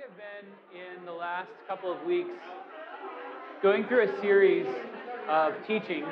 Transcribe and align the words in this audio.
have 0.00 0.16
been 0.16 0.80
in 0.80 1.04
the 1.04 1.12
last 1.12 1.50
couple 1.68 1.92
of 1.92 2.02
weeks 2.06 2.30
going 3.62 3.86
through 3.86 4.08
a 4.08 4.20
series 4.22 4.66
of 5.28 5.52
teachings 5.66 6.08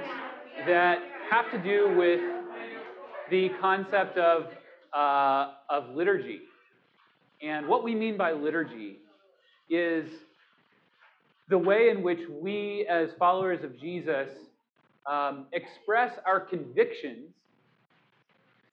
that 0.66 0.98
have 1.30 1.50
to 1.50 1.58
do 1.58 1.96
with 1.96 2.20
the 3.30 3.48
concept 3.62 4.18
of, 4.18 4.48
uh, 4.94 5.52
of 5.70 5.94
liturgy. 5.94 6.40
And 7.40 7.66
what 7.66 7.82
we 7.82 7.94
mean 7.94 8.18
by 8.18 8.32
liturgy 8.32 8.98
is 9.70 10.06
the 11.48 11.56
way 11.56 11.88
in 11.88 12.02
which 12.02 12.20
we, 12.42 12.86
as 12.90 13.08
followers 13.18 13.64
of 13.64 13.80
Jesus, 13.80 14.28
um, 15.10 15.46
express 15.54 16.12
our 16.26 16.40
convictions 16.40 17.30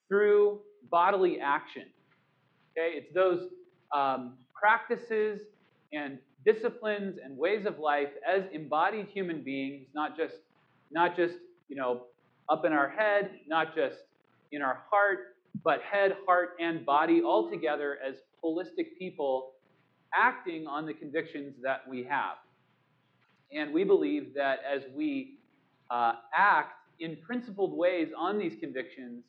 through 0.09 0.59
bodily 0.91 1.39
action. 1.39 1.85
Okay, 2.77 2.97
it's 2.97 3.13
those 3.13 3.47
um, 3.93 4.33
practices 4.55 5.41
and 5.93 6.17
disciplines 6.45 7.17
and 7.23 7.37
ways 7.37 7.65
of 7.65 7.79
life 7.79 8.09
as 8.27 8.43
embodied 8.53 9.07
human 9.07 9.41
beings, 9.41 9.87
not 9.93 10.15
just 10.17 10.35
not 10.91 11.15
just 11.15 11.35
you 11.67 11.75
know 11.75 12.03
up 12.49 12.65
in 12.65 12.73
our 12.73 12.89
head, 12.89 13.31
not 13.47 13.75
just 13.75 13.97
in 14.51 14.61
our 14.61 14.83
heart, 14.89 15.35
but 15.63 15.81
head, 15.81 16.15
heart, 16.27 16.55
and 16.59 16.85
body 16.85 17.21
all 17.21 17.49
together 17.49 17.97
as 18.07 18.15
holistic 18.43 18.97
people 18.99 19.53
acting 20.13 20.67
on 20.67 20.85
the 20.85 20.93
convictions 20.93 21.55
that 21.63 21.81
we 21.89 22.03
have. 22.03 22.37
And 23.51 23.73
we 23.73 23.83
believe 23.83 24.33
that 24.35 24.59
as 24.69 24.83
we 24.95 25.37
uh, 25.89 26.13
act 26.35 26.73
in 26.99 27.17
principled 27.25 27.73
ways 27.73 28.09
on 28.17 28.37
these 28.37 28.53
convictions, 28.59 29.23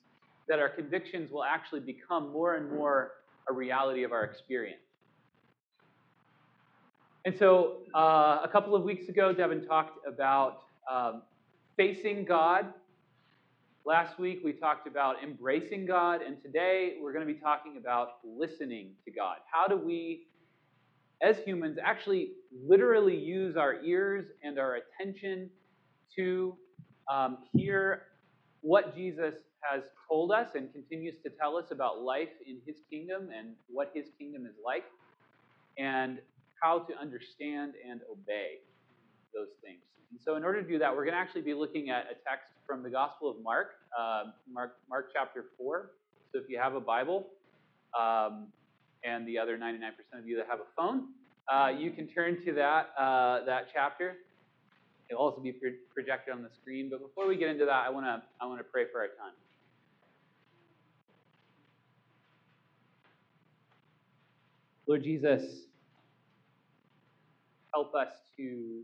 that 0.49 0.59
our 0.59 0.69
convictions 0.69 1.31
will 1.31 1.45
actually 1.45 1.81
become 1.81 2.33
more 2.33 2.55
and 2.55 2.71
more 2.71 3.13
a 3.49 3.53
reality 3.53 4.05
of 4.05 4.13
our 4.13 4.25
experience. 4.25 4.86
And 7.27 7.37
so 7.37 7.79
uh, 7.93 8.39
a 8.45 8.49
couple 8.53 8.77
of 8.77 8.85
weeks 8.85 9.09
ago, 9.09 9.33
Devin 9.33 9.67
talked 9.67 9.99
about 10.07 10.63
um, 10.89 11.23
facing 11.77 12.25
God. 12.25 12.67
Last 13.85 14.21
week, 14.21 14.43
we 14.45 14.53
talked 14.53 14.87
about 14.87 15.17
embracing 15.25 15.87
God. 15.87 16.23
And 16.23 16.41
today, 16.41 16.99
we're 17.03 17.13
going 17.13 17.27
to 17.27 17.35
be 17.35 17.41
talking 17.41 17.79
about 17.79 18.19
listening 18.25 18.93
to 19.05 19.11
God. 19.11 19.39
How 19.51 19.67
do 19.67 19.77
we, 19.77 20.29
as 21.21 21.37
humans, 21.39 21.79
actually 21.83 22.29
literally 22.65 23.17
use 23.17 23.57
our 23.57 23.83
ears 23.83 24.27
and 24.45 24.57
our 24.61 24.77
attention 24.77 25.51
to 26.15 26.57
um, 27.13 27.39
hear 27.53 28.03
what 28.61 28.95
Jesus 28.95 29.35
has 29.69 29.83
told 30.09 30.31
us 30.31 30.51
and 30.55 30.73
continues 30.73 31.17
to 31.25 31.31
tell 31.31 31.57
us 31.57 31.73
about 31.73 32.03
life 32.03 32.29
in 32.47 32.59
his 32.65 32.77
kingdom 32.89 33.31
and 33.37 33.49
what 33.67 33.91
his 33.97 34.07
kingdom 34.17 34.47
is 34.47 34.55
like, 34.65 34.85
and 35.77 36.21
how 36.67 36.81
to 36.81 36.99
understand 36.99 37.75
and 37.89 38.01
obey 38.11 38.59
those 39.33 39.55
things. 39.63 39.79
And 40.11 40.19
so, 40.25 40.35
in 40.35 40.43
order 40.43 40.61
to 40.63 40.69
do 40.69 40.79
that, 40.79 40.91
we're 40.91 41.05
going 41.05 41.15
to 41.15 41.21
actually 41.21 41.43
be 41.43 41.55
looking 41.55 41.91
at 41.91 42.07
a 42.07 42.15
text 42.29 42.51
from 42.67 42.83
the 42.83 42.91
Gospel 42.91 43.31
of 43.31 43.37
Mark, 43.41 43.69
uh, 43.97 44.25
Mark, 44.53 44.73
Mark 44.91 45.11
chapter 45.15 45.45
4. 45.57 45.93
So, 46.33 46.41
if 46.41 46.49
you 46.49 46.59
have 46.59 46.75
a 46.75 46.81
Bible, 46.81 47.29
um, 47.97 48.49
and 49.05 49.27
the 49.29 49.39
other 49.39 49.57
99% 49.57 50.19
of 50.19 50.27
you 50.27 50.37
that 50.39 50.47
have 50.49 50.59
a 50.59 50.71
phone, 50.77 51.09
uh, 51.53 51.69
you 51.69 51.93
can 51.93 52.09
turn 52.09 52.45
to 52.45 52.53
that, 52.55 52.91
uh, 52.99 53.45
that 53.45 53.69
chapter. 53.73 54.17
It'll 55.09 55.23
also 55.23 55.41
be 55.41 55.55
projected 55.95 56.35
on 56.35 56.43
the 56.43 56.51
screen. 56.61 56.89
But 56.91 57.01
before 57.01 57.29
we 57.29 57.37
get 57.37 57.49
into 57.49 57.65
that, 57.67 57.87
I 57.87 57.91
want 57.91 58.07
to 58.07 58.23
I 58.41 58.47
want 58.47 58.59
to 58.59 58.65
pray 58.65 58.87
for 58.91 59.01
our 59.03 59.07
time. 59.07 59.37
Lord 64.89 65.05
Jesus, 65.05 65.66
help 67.77 67.95
us 67.95 68.09
to 68.39 68.81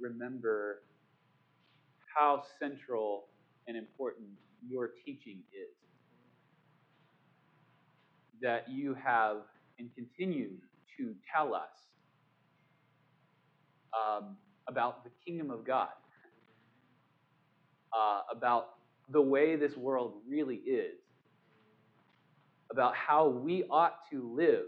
remember 0.00 0.82
how 2.16 2.40
central 2.60 3.24
and 3.66 3.76
important 3.76 4.28
your 4.68 4.90
teaching 5.04 5.40
is. 5.52 5.74
That 8.40 8.70
you 8.70 8.94
have 8.94 9.38
and 9.80 9.90
continue 9.96 10.50
to 10.96 11.14
tell 11.34 11.54
us 11.54 11.70
um, 13.92 14.36
about 14.68 15.02
the 15.02 15.10
kingdom 15.26 15.50
of 15.50 15.66
God, 15.66 15.88
uh, 17.92 18.20
about 18.30 18.68
the 19.10 19.20
way 19.20 19.56
this 19.56 19.76
world 19.76 20.14
really 20.28 20.56
is, 20.56 21.00
about 22.70 22.94
how 22.94 23.26
we 23.26 23.64
ought 23.64 23.96
to 24.12 24.32
live 24.36 24.66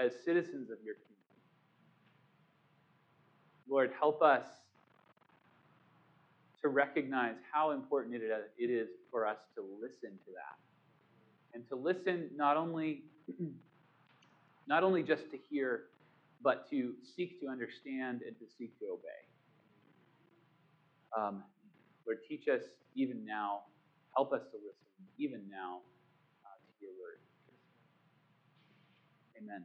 as 0.00 0.12
citizens 0.24 0.70
of 0.70 0.78
your 0.84 0.94
kingdom. 0.94 1.07
Lord, 3.68 3.92
help 3.98 4.22
us 4.22 4.44
to 6.62 6.68
recognize 6.68 7.34
how 7.52 7.70
important 7.70 8.14
it 8.14 8.70
is 8.70 8.88
for 9.10 9.26
us 9.26 9.36
to 9.54 9.62
listen 9.80 10.10
to 10.10 10.32
that. 10.32 10.58
And 11.54 11.66
to 11.68 11.76
listen 11.76 12.30
not 12.36 12.56
only 12.56 13.04
not 14.66 14.82
only 14.82 15.02
just 15.02 15.30
to 15.30 15.38
hear, 15.50 15.84
but 16.42 16.68
to 16.70 16.92
seek 17.16 17.40
to 17.40 17.48
understand 17.48 18.20
and 18.26 18.36
to 18.38 18.44
seek 18.58 18.78
to 18.80 18.86
obey. 18.86 19.22
Um, 21.16 21.42
Lord, 22.06 22.18
teach 22.28 22.48
us 22.48 22.60
even 22.94 23.24
now. 23.24 23.60
Help 24.14 24.32
us 24.32 24.42
to 24.50 24.56
listen 24.56 24.78
even 25.18 25.42
now 25.50 25.78
uh, 26.44 26.56
to 26.58 26.84
your 26.84 26.92
word. 26.92 27.18
Amen. 29.40 29.64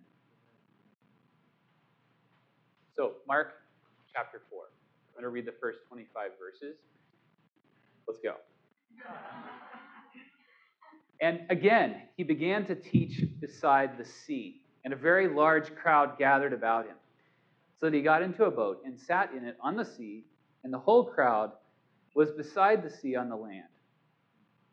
So, 2.96 3.14
Mark 3.28 3.63
chapter 4.14 4.42
4. 4.50 4.62
I'm 4.62 5.22
going 5.22 5.24
to 5.24 5.30
read 5.30 5.46
the 5.46 5.58
first 5.60 5.80
25 5.88 6.32
verses. 6.40 6.78
Let's 8.08 8.20
go. 8.20 8.36
And 11.22 11.42
again, 11.50 12.04
he 12.16 12.24
began 12.24 12.66
to 12.66 12.76
teach 12.76 13.24
beside 13.40 13.98
the 13.98 14.06
sea, 14.06 14.62
and 14.84 14.94
a 14.94 14.98
very 14.98 15.28
large 15.28 15.74
crowd 15.76 16.18
gathered 16.18 16.54
about 16.54 16.86
him. 16.86 16.96
So 17.80 17.88
that 17.88 17.96
he 17.96 18.02
got 18.02 18.22
into 18.22 18.46
a 18.46 18.52
boat 18.52 18.82
and 18.86 19.00
sat 19.00 19.32
in 19.36 19.46
it 19.46 19.58
on 19.62 19.76
the 19.76 19.86
sea, 19.86 20.26
and 20.64 20.74
the 20.74 20.80
whole 20.80 21.06
crowd 21.06 21.52
was 22.16 22.32
beside 22.32 22.84
the 22.84 22.90
sea 22.90 23.16
on 23.16 23.30
the 23.30 23.36
land. 23.36 23.64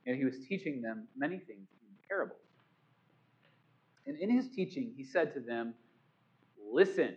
And 0.06 0.16
he 0.16 0.24
was 0.24 0.34
teaching 0.48 0.82
them 0.82 1.06
many 1.16 1.38
things 1.38 1.68
in 1.82 2.08
parables. 2.08 2.38
And 4.06 4.18
in 4.18 4.30
his 4.30 4.48
teaching, 4.48 4.92
he 4.96 5.04
said 5.04 5.32
to 5.34 5.40
them, 5.40 5.74
Listen 6.72 7.16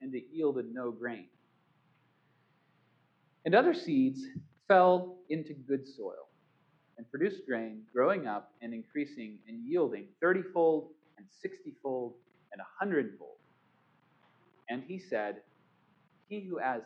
and 0.00 0.14
it 0.14 0.24
yielded 0.32 0.72
no 0.72 0.90
grain. 0.90 1.26
And 3.44 3.54
other 3.54 3.74
seeds 3.74 4.22
fell 4.68 5.16
into 5.28 5.52
good 5.52 5.86
soil 5.86 6.28
and 6.96 7.08
produced 7.10 7.46
grain, 7.46 7.82
growing 7.92 8.26
up 8.26 8.52
and 8.62 8.72
increasing 8.72 9.38
and 9.48 9.66
yielding 9.66 10.06
thirtyfold 10.22 10.88
and 11.18 11.26
sixtyfold 11.42 12.14
and 12.52 12.60
a 12.60 12.66
hundredfold. 12.78 13.36
And 14.68 14.82
he 14.86 14.98
said, 14.98 15.36
He 16.28 16.40
who 16.40 16.58
has 16.58 16.82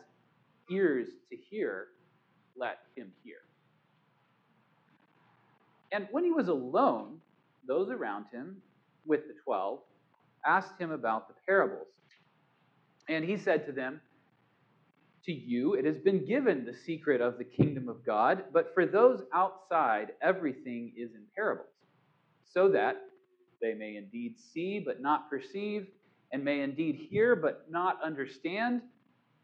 ears 0.69 1.07
to 1.29 1.37
hear, 1.37 1.87
let 2.57 2.79
him 2.95 3.11
hear. 3.23 3.37
And 5.91 6.07
when 6.11 6.23
he 6.23 6.31
was 6.31 6.49
alone, 6.49 7.19
those 7.67 7.89
around 7.89 8.25
him 8.31 8.57
with 9.05 9.27
the 9.27 9.33
twelve 9.43 9.79
asked 10.45 10.79
him 10.79 10.91
about 10.91 11.27
the 11.27 11.33
parables. 11.47 11.87
And 13.09 13.25
he 13.25 13.37
said 13.37 13.65
to 13.65 13.71
them, 13.71 13.99
To 15.25 15.33
you 15.33 15.73
it 15.73 15.83
has 15.83 15.97
been 15.97 16.25
given 16.25 16.63
the 16.63 16.75
secret 16.75 17.21
of 17.21 17.39
the 17.39 17.43
kingdom 17.43 17.89
of 17.89 18.05
God, 18.05 18.45
but 18.53 18.71
for 18.75 18.85
those 18.85 19.23
outside, 19.33 20.11
everything 20.21 20.93
is 20.95 21.15
in 21.15 21.23
parables, 21.35 21.73
so 22.53 22.69
that 22.69 22.97
they 23.61 23.73
may 23.73 23.97
indeed 23.97 24.35
see 24.53 24.79
but 24.79 25.01
not 25.01 25.27
perceive, 25.29 25.87
and 26.31 26.45
may 26.45 26.61
indeed 26.61 27.07
hear 27.09 27.35
but 27.35 27.65
not 27.69 27.99
understand, 28.03 28.81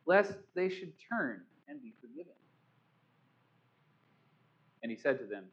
lest 0.06 0.34
they 0.54 0.70
should 0.70 0.94
turn 1.12 1.42
and 1.68 1.82
be 1.82 1.96
forgiven. 2.00 2.34
And 4.84 4.92
he 4.92 4.98
said 4.98 5.18
to 5.18 5.26
them, 5.26 5.46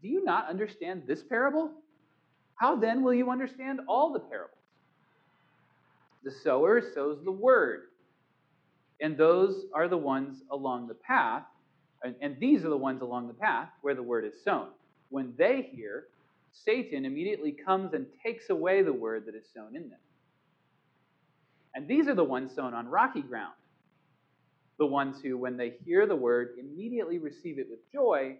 Do 0.00 0.08
you 0.08 0.24
not 0.24 0.48
understand 0.48 1.02
this 1.06 1.22
parable? 1.22 1.70
How 2.54 2.76
then 2.76 3.02
will 3.02 3.12
you 3.12 3.30
understand 3.30 3.80
all 3.86 4.10
the 4.10 4.20
parables? 4.20 4.61
The 6.24 6.30
sower 6.30 6.82
sows 6.94 7.18
the 7.24 7.32
word. 7.32 7.82
And 9.00 9.16
those 9.16 9.64
are 9.74 9.88
the 9.88 9.98
ones 9.98 10.42
along 10.50 10.86
the 10.88 10.94
path, 10.94 11.42
and, 12.20 12.36
these 12.40 12.64
are 12.64 12.68
the 12.68 12.76
ones 12.76 13.00
along 13.00 13.28
the 13.28 13.34
path 13.34 13.68
where 13.80 13.94
the 13.94 14.02
word 14.02 14.24
is 14.24 14.34
sown. 14.44 14.68
When 15.10 15.34
they 15.36 15.70
hear, 15.72 16.06
Satan 16.52 17.04
immediately 17.04 17.52
comes 17.52 17.94
and 17.94 18.06
takes 18.24 18.50
away 18.50 18.82
the 18.82 18.92
word 18.92 19.26
that 19.26 19.34
is 19.34 19.44
sown 19.54 19.76
in 19.76 19.88
them. 19.88 19.98
And 21.74 21.88
these 21.88 22.08
are 22.08 22.14
the 22.14 22.24
ones 22.24 22.54
sown 22.54 22.74
on 22.74 22.88
rocky 22.88 23.22
ground. 23.22 23.54
The 24.78 24.86
ones 24.86 25.20
who, 25.22 25.38
when 25.38 25.56
they 25.56 25.74
hear 25.84 26.06
the 26.06 26.16
word, 26.16 26.56
immediately 26.58 27.18
receive 27.18 27.58
it 27.58 27.68
with 27.70 27.80
joy, 27.92 28.36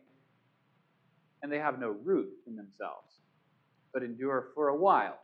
and 1.42 1.50
they 1.50 1.58
have 1.58 1.78
no 1.78 1.90
root 1.90 2.30
in 2.46 2.56
themselves, 2.56 3.12
but 3.92 4.02
endure 4.02 4.48
for 4.54 4.68
a 4.68 4.76
while. 4.76 5.18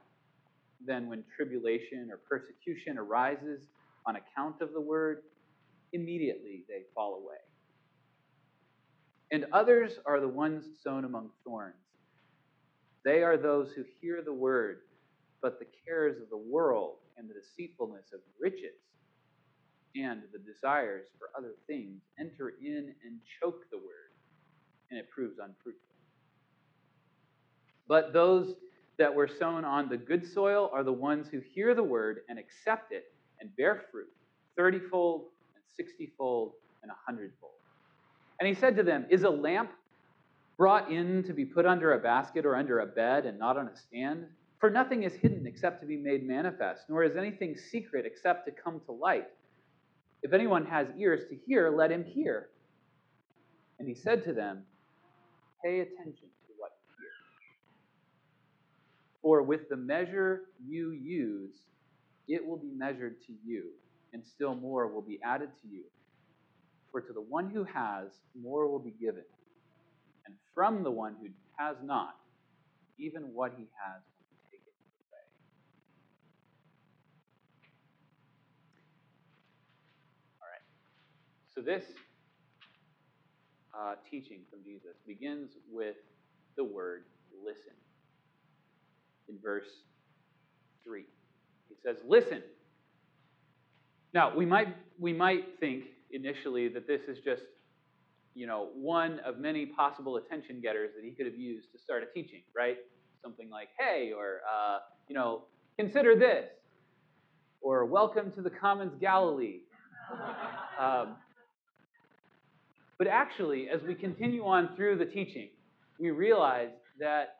Then, 0.84 1.08
when 1.08 1.24
tribulation 1.34 2.08
or 2.10 2.18
persecution 2.28 2.98
arises 2.98 3.62
on 4.06 4.16
account 4.16 4.60
of 4.60 4.72
the 4.72 4.80
word, 4.80 5.22
immediately 5.92 6.64
they 6.68 6.82
fall 6.94 7.16
away. 7.16 7.38
And 9.30 9.46
others 9.52 9.98
are 10.06 10.20
the 10.20 10.28
ones 10.28 10.64
sown 10.82 11.04
among 11.04 11.30
thorns. 11.44 11.74
They 13.04 13.22
are 13.22 13.36
those 13.36 13.72
who 13.72 13.84
hear 14.00 14.22
the 14.22 14.32
word, 14.32 14.80
but 15.42 15.58
the 15.58 15.66
cares 15.86 16.20
of 16.20 16.30
the 16.30 16.36
world 16.36 16.96
and 17.16 17.28
the 17.28 17.34
deceitfulness 17.34 18.12
of 18.12 18.20
riches 18.40 18.76
and 19.96 20.22
the 20.32 20.38
desires 20.38 21.06
for 21.18 21.28
other 21.36 21.54
things 21.66 22.02
enter 22.18 22.54
in 22.62 22.94
and 23.04 23.18
choke 23.40 23.64
the 23.70 23.78
word, 23.78 24.12
and 24.90 24.98
it 24.98 25.10
proves 25.10 25.38
unfruitful. 25.38 25.96
But 27.86 28.12
those 28.12 28.54
that 28.98 29.14
were 29.14 29.28
sown 29.28 29.64
on 29.64 29.88
the 29.88 29.96
good 29.96 30.26
soil 30.26 30.70
are 30.72 30.82
the 30.82 30.92
ones 30.92 31.28
who 31.28 31.40
hear 31.40 31.74
the 31.74 31.82
word 31.82 32.20
and 32.28 32.38
accept 32.38 32.92
it 32.92 33.12
and 33.40 33.54
bear 33.56 33.84
fruit, 33.90 34.08
thirtyfold 34.58 35.26
and 35.54 35.64
sixtyfold 35.76 36.52
and 36.82 36.90
a 36.90 36.96
hundredfold. 37.06 37.52
And 38.40 38.48
he 38.48 38.54
said 38.54 38.76
to 38.76 38.82
them, 38.82 39.06
Is 39.10 39.22
a 39.22 39.30
lamp 39.30 39.70
brought 40.56 40.90
in 40.90 41.22
to 41.24 41.32
be 41.32 41.44
put 41.44 41.66
under 41.66 41.92
a 41.92 41.98
basket 41.98 42.44
or 42.44 42.56
under 42.56 42.80
a 42.80 42.86
bed 42.86 43.26
and 43.26 43.38
not 43.38 43.56
on 43.56 43.68
a 43.68 43.76
stand? 43.76 44.26
For 44.60 44.70
nothing 44.70 45.04
is 45.04 45.14
hidden 45.14 45.46
except 45.46 45.80
to 45.82 45.86
be 45.86 45.96
made 45.96 46.26
manifest, 46.26 46.82
nor 46.88 47.04
is 47.04 47.16
anything 47.16 47.56
secret 47.56 48.04
except 48.04 48.46
to 48.46 48.52
come 48.52 48.80
to 48.86 48.92
light. 48.92 49.28
If 50.22 50.32
anyone 50.32 50.66
has 50.66 50.88
ears 50.98 51.28
to 51.30 51.36
hear, 51.46 51.70
let 51.70 51.92
him 51.92 52.04
hear. 52.04 52.48
And 53.78 53.86
he 53.86 53.94
said 53.94 54.24
to 54.24 54.32
them, 54.32 54.64
Pay 55.64 55.80
attention 55.80 56.28
to 56.46 56.52
what 56.56 56.72
you 56.88 56.94
hear. 57.00 57.10
For 59.28 59.42
with 59.42 59.68
the 59.68 59.76
measure 59.76 60.44
you 60.66 60.92
use, 60.92 61.52
it 62.28 62.46
will 62.46 62.56
be 62.56 62.70
measured 62.74 63.16
to 63.26 63.34
you, 63.44 63.64
and 64.14 64.24
still 64.24 64.54
more 64.54 64.88
will 64.88 65.02
be 65.02 65.20
added 65.22 65.50
to 65.60 65.68
you. 65.68 65.82
For 66.90 67.02
to 67.02 67.12
the 67.12 67.20
one 67.20 67.50
who 67.50 67.62
has, 67.64 68.08
more 68.34 68.66
will 68.66 68.78
be 68.78 68.94
given, 68.98 69.24
and 70.24 70.34
from 70.54 70.82
the 70.82 70.90
one 70.90 71.14
who 71.20 71.28
has 71.58 71.76
not, 71.84 72.16
even 72.98 73.24
what 73.34 73.52
he 73.58 73.64
has 73.64 74.00
will 74.16 74.24
be 74.30 74.38
taken 74.50 74.72
away. 75.12 75.26
All 80.40 80.48
right. 80.48 80.64
So, 81.54 81.60
this 81.60 81.84
uh, 83.78 83.96
teaching 84.10 84.40
from 84.50 84.60
Jesus 84.64 84.96
begins 85.06 85.50
with 85.70 85.96
the 86.56 86.64
word 86.64 87.04
listen. 87.44 87.74
In 89.28 89.36
verse 89.42 89.68
3, 90.84 91.04
he 91.68 91.74
says, 91.82 91.96
Listen. 92.06 92.42
Now, 94.14 94.34
we 94.34 94.46
might, 94.46 94.74
we 94.98 95.12
might 95.12 95.60
think 95.60 95.84
initially 96.12 96.68
that 96.68 96.86
this 96.86 97.02
is 97.08 97.18
just 97.22 97.42
you 98.38 98.46
know, 98.46 98.68
one 98.72 99.18
of 99.26 99.38
many 99.38 99.66
possible 99.66 100.16
attention 100.16 100.60
getters 100.60 100.90
that 100.94 101.04
he 101.04 101.10
could 101.10 101.26
have 101.26 101.34
used 101.34 101.72
to 101.72 101.78
start 101.78 102.04
a 102.04 102.06
teaching, 102.06 102.42
right? 102.56 102.76
Something 103.20 103.50
like, 103.50 103.68
hey, 103.76 104.12
or, 104.16 104.42
uh, 104.48 104.78
you 105.08 105.16
know, 105.16 105.42
consider 105.76 106.14
this, 106.14 106.46
or 107.60 107.84
welcome 107.84 108.30
to 108.30 108.40
the 108.40 108.50
Commons 108.50 108.94
Galilee. 109.00 109.60
Um, 110.80 111.16
but 112.98 113.08
actually, 113.08 113.68
as 113.68 113.82
we 113.82 113.96
continue 113.96 114.44
on 114.44 114.76
through 114.76 114.96
the 114.96 115.04
teaching, 115.04 115.48
we 115.98 116.12
realize 116.12 116.70
that 117.00 117.38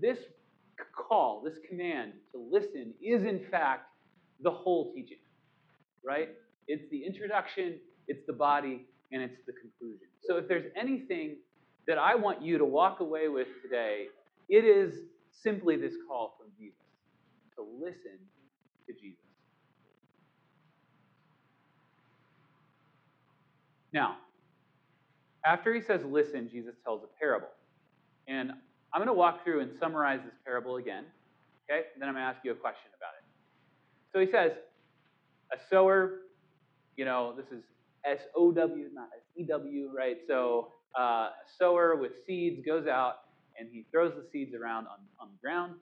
this 0.00 0.16
call, 1.06 1.42
this 1.44 1.58
command 1.68 2.12
to 2.32 2.48
listen, 2.50 2.94
is 3.02 3.24
in 3.24 3.40
fact 3.50 3.86
the 4.40 4.50
whole 4.50 4.92
teaching, 4.94 5.18
right? 6.04 6.30
It's 6.66 6.88
the 6.90 7.04
introduction, 7.04 7.78
it's 8.08 8.24
the 8.26 8.32
body, 8.32 8.86
and 9.12 9.22
it's 9.22 9.38
the 9.46 9.52
conclusion. 9.52 10.08
So 10.22 10.36
if 10.36 10.48
there's 10.48 10.70
anything 10.76 11.36
that 11.86 11.98
I 11.98 12.14
want 12.14 12.42
you 12.42 12.58
to 12.58 12.64
walk 12.64 13.00
away 13.00 13.28
with 13.28 13.48
today, 13.62 14.06
it 14.48 14.64
is 14.64 14.94
simply 15.30 15.76
this 15.76 15.94
call 16.08 16.36
from 16.38 16.48
Jesus 16.58 16.78
to 17.56 17.62
listen 17.80 18.18
to 18.86 18.92
Jesus. 18.94 19.18
Now, 23.92 24.16
after 25.46 25.72
he 25.74 25.80
says 25.80 26.02
listen, 26.04 26.48
Jesus 26.50 26.74
tells 26.84 27.02
a 27.04 27.18
parable. 27.20 27.48
And 28.26 28.52
I'm 28.94 29.00
going 29.00 29.08
to 29.08 29.12
walk 29.12 29.42
through 29.42 29.60
and 29.60 29.72
summarize 29.80 30.20
this 30.24 30.34
parable 30.44 30.76
again. 30.76 31.04
Okay? 31.68 31.82
And 31.92 32.00
then 32.00 32.08
I'm 32.08 32.14
going 32.14 32.24
to 32.24 32.30
ask 32.30 32.44
you 32.44 32.52
a 32.52 32.54
question 32.54 32.90
about 32.96 33.14
it. 33.18 33.24
So 34.12 34.20
he 34.20 34.30
says, 34.30 34.52
a 35.52 35.56
sower, 35.68 36.20
you 36.96 37.04
know, 37.04 37.34
this 37.36 37.46
is 37.46 37.64
S 38.04 38.20
O 38.36 38.52
W, 38.52 38.88
not 38.94 39.08
S 39.16 39.24
E 39.36 39.44
W, 39.44 39.90
right? 39.94 40.18
So 40.28 40.68
uh, 40.96 41.02
a 41.02 41.32
sower 41.58 41.96
with 41.96 42.12
seeds 42.24 42.64
goes 42.64 42.86
out 42.86 43.14
and 43.58 43.68
he 43.72 43.84
throws 43.90 44.12
the 44.14 44.24
seeds 44.30 44.54
around 44.54 44.86
on, 44.86 44.98
on 45.18 45.28
the 45.32 45.38
ground. 45.42 45.74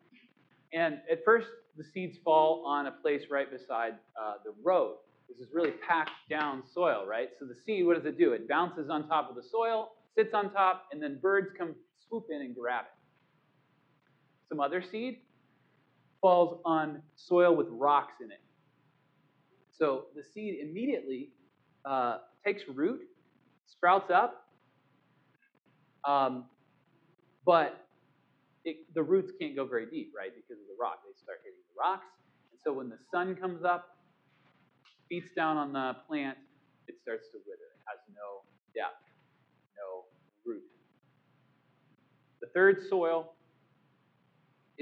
And 0.73 1.01
at 1.11 1.23
first, 1.25 1.49
the 1.77 1.85
seeds 1.85 2.17
fall 2.25 2.65
on 2.67 2.87
a 2.87 2.93
place 2.93 3.23
right 3.31 3.51
beside 3.51 3.95
uh, 4.21 4.35
the 4.45 4.53
road. 4.63 4.97
This 5.29 5.47
is 5.47 5.53
really 5.55 5.73
packed 5.87 6.11
down 6.31 6.63
soil, 6.75 7.05
right? 7.07 7.29
So 7.39 7.45
the 7.45 7.57
seed, 7.67 7.87
what 7.87 7.97
does 7.97 8.07
it 8.07 8.19
do? 8.19 8.33
It 8.33 8.49
bounces 8.49 8.89
on 8.89 9.07
top 9.07 9.29
of 9.29 9.37
the 9.37 9.43
soil, 9.43 9.93
sits 10.15 10.33
on 10.35 10.53
top, 10.53 10.87
and 10.93 11.03
then 11.03 11.19
birds 11.21 11.49
come 11.57 11.75
swoop 12.09 12.27
in 12.31 12.43
and 12.43 12.55
grab 12.55 12.85
it. 12.87 13.02
Some 14.53 14.61
other 14.61 14.83
seed 14.83 15.21
falls 16.21 16.61
on 16.67 17.01
soil 17.17 17.57
with 17.57 17.69
rocks 17.71 18.17
in 18.23 18.31
it. 18.31 18.43
So 19.71 20.09
the 20.15 20.23
seed 20.23 20.59
immediately 20.61 21.31
uh, 21.87 22.19
takes 22.45 22.65
root, 22.69 23.01
sprouts 23.67 24.11
up, 24.11 24.45
um, 26.07 26.45
but 27.47 27.87
it, 28.67 28.77
the 28.95 29.03
roots 29.03 29.33
can't 29.41 29.57
go 29.57 29.65
very 29.65 29.87
deep, 29.87 30.13
right, 30.15 30.33
because 30.37 30.61
of 30.61 30.67
the 30.69 30.77
rock. 30.79 30.99
They 31.03 31.15
start 31.17 31.39
hitting 31.43 31.57
the 31.75 31.81
rocks. 31.81 32.05
And 32.51 32.61
so 32.63 32.75
when 32.75 32.91
the 32.91 32.99
sun 33.11 33.35
comes 33.35 33.65
up, 33.65 33.97
beats 35.09 35.31
down 35.35 35.57
on 35.57 35.73
the 35.73 35.97
plant, 36.07 36.37
it 36.89 36.97
starts 37.01 37.29
to 37.33 37.39
wither. 37.47 37.73
It 37.73 37.85
has 37.87 38.01
no 38.15 38.43
depth, 38.75 39.01
no 39.79 40.05
root. 40.45 40.63
The 42.43 42.49
third 42.55 42.87
soil 42.91 43.33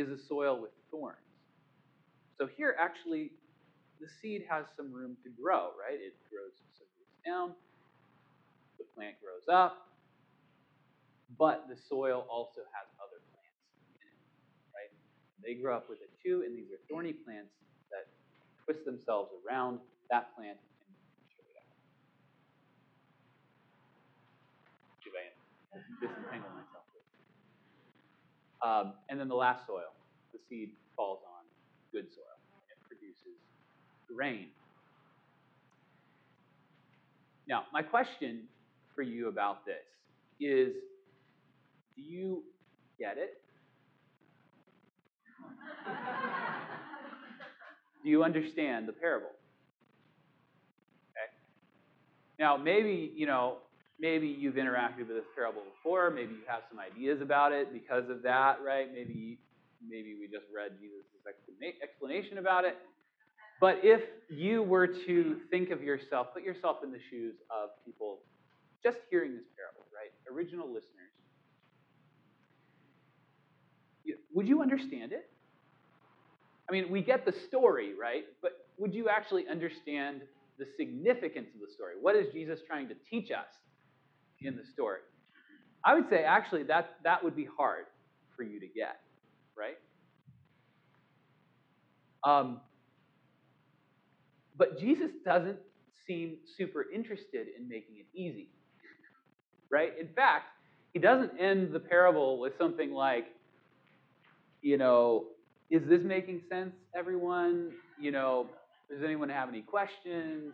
is 0.01 0.09
a 0.09 0.19
soil 0.19 0.59
with 0.61 0.73
thorns. 0.91 1.19
So 2.39 2.49
here, 2.49 2.75
actually, 2.81 3.33
the 4.01 4.09
seed 4.09 4.45
has 4.49 4.65
some 4.77 4.93
room 4.93 5.17
to 5.25 5.31
grow, 5.31 5.77
right? 5.77 6.01
It 6.01 6.17
grows 6.33 6.57
some 6.57 6.89
roots 6.97 7.21
down, 7.21 7.53
the 8.79 8.85
plant 8.97 9.17
grows 9.21 9.45
up, 9.53 9.93
but 11.39 11.69
the 11.69 11.77
soil 11.77 12.25
also 12.33 12.65
has 12.73 12.89
other 12.97 13.21
plants 13.29 13.61
in 13.93 14.09
it, 14.09 14.21
right? 14.73 14.93
They 15.45 15.61
grow 15.61 15.77
up 15.77 15.89
with 15.93 16.01
it 16.01 16.11
too, 16.25 16.45
and 16.49 16.57
these 16.57 16.73
are 16.73 16.81
thorny 16.89 17.13
plants 17.13 17.53
that 17.93 18.09
twist 18.65 18.89
themselves 18.89 19.31
around 19.45 19.81
that 20.09 20.35
plant 20.35 20.57
and 25.73 25.83
disentangle 26.01 26.51
myself. 26.51 26.80
Um, 28.63 28.95
and 29.09 29.19
then 29.19 29.29
the 29.29 29.35
last 29.35 29.67
soil, 29.67 29.93
the 30.33 30.39
seed 30.49 30.71
falls 30.97 31.21
on 31.27 31.45
good 31.93 32.07
soil 32.11 32.37
and 32.55 32.63
it 32.71 32.79
produces 32.87 33.39
grain. 34.15 34.49
Now, 37.49 37.65
my 37.73 37.83
question 37.83 38.43
for 38.95 39.03
you 39.03 39.29
about 39.29 39.65
this 39.65 39.77
is 40.41 40.75
do 41.97 42.03
you 42.03 42.43
get 42.99 43.17
it? 43.19 43.41
do 48.05 48.09
you 48.11 48.23
understand 48.23 48.87
the 48.87 48.93
parable? 48.93 49.31
Okay. 51.11 51.31
Now, 52.39 52.57
maybe, 52.57 53.13
you 53.15 53.27
know, 53.27 53.59
maybe 54.01 54.27
you've 54.27 54.55
interacted 54.55 55.07
with 55.07 55.09
this 55.09 55.29
parable 55.35 55.63
before. 55.77 56.11
Maybe 56.11 56.33
you 56.33 56.47
have 56.47 56.63
some 56.71 56.79
ideas 56.81 57.21
about 57.21 57.53
it 57.53 57.73
because 57.73 58.09
of 58.09 58.23
that, 58.23 58.59
right? 58.65 58.89
Maybe, 58.93 59.39
maybe 59.87 60.17
we 60.19 60.27
just 60.27 60.47
read 60.55 60.73
Jesus' 60.81 61.05
explanation 61.83 62.39
about 62.39 62.65
it. 62.65 62.77
But 63.61 63.81
if 63.83 64.01
you 64.31 64.63
were 64.63 64.87
to 64.87 65.37
think 65.51 65.71
of 65.71 65.83
yourself, 65.83 66.29
put 66.33 66.43
yourself 66.43 66.79
in 66.83 66.91
the 66.91 66.99
shoes 67.11 67.35
of 67.51 67.71
people 67.85 68.21
just 68.83 68.97
hearing 69.11 69.35
this 69.35 69.45
parable, 69.55 69.87
right? 69.95 70.11
Original 70.35 70.67
listeners. 70.67 71.13
Would 74.33 74.49
you 74.49 74.63
understand 74.63 75.13
it? 75.13 75.29
I 76.69 76.73
mean, 76.73 76.91
we 76.91 77.03
get 77.03 77.27
the 77.27 77.35
story, 77.49 77.93
right? 78.01 78.25
But 78.41 78.53
would 78.79 78.95
you 78.95 79.09
actually 79.09 79.47
understand 79.49 80.23
the 80.59 80.67
significance 80.79 81.49
of 81.55 81.61
the 81.61 81.73
story? 81.75 81.95
What 82.01 82.17
is 82.17 82.33
Jesus 82.33 82.61
trying 82.67 82.89
to 82.89 82.95
teach 83.11 83.31
us 83.31 83.49
in 84.43 84.57
the 84.57 84.65
story? 84.73 85.01
I 85.85 85.95
would 85.95 86.09
say 86.11 86.25
actually 86.25 86.65
that 86.65 86.97
that 87.05 87.23
would 87.25 87.37
be 87.37 87.49
hard 87.57 87.87
for 88.37 88.43
you 88.43 88.61
to 88.61 88.67
get, 88.67 89.01
right? 89.57 89.79
Um, 92.23 92.61
but 94.57 94.79
Jesus 94.79 95.11
doesn't 95.25 95.59
seem 96.07 96.37
super 96.59 96.87
interested 96.93 97.47
in 97.59 97.69
making 97.69 97.97
it 97.97 98.07
easy, 98.15 98.51
right? 99.71 99.93
In 99.99 100.09
fact, 100.09 100.47
he 100.93 100.99
doesn't 100.99 101.33
end 101.39 101.73
the 101.73 101.81
parable 101.81 102.39
with 102.39 102.53
something 102.59 102.93
like, 102.93 103.27
you 104.61 104.77
know, 104.77 105.27
is 105.71 105.83
this 105.89 106.03
making 106.05 106.43
sense, 106.51 106.73
everyone? 106.95 107.71
You 107.99 108.11
know, 108.11 108.49
does 108.91 109.05
anyone 109.05 109.29
have 109.29 109.49
any 109.49 109.63
questions? 109.63 110.53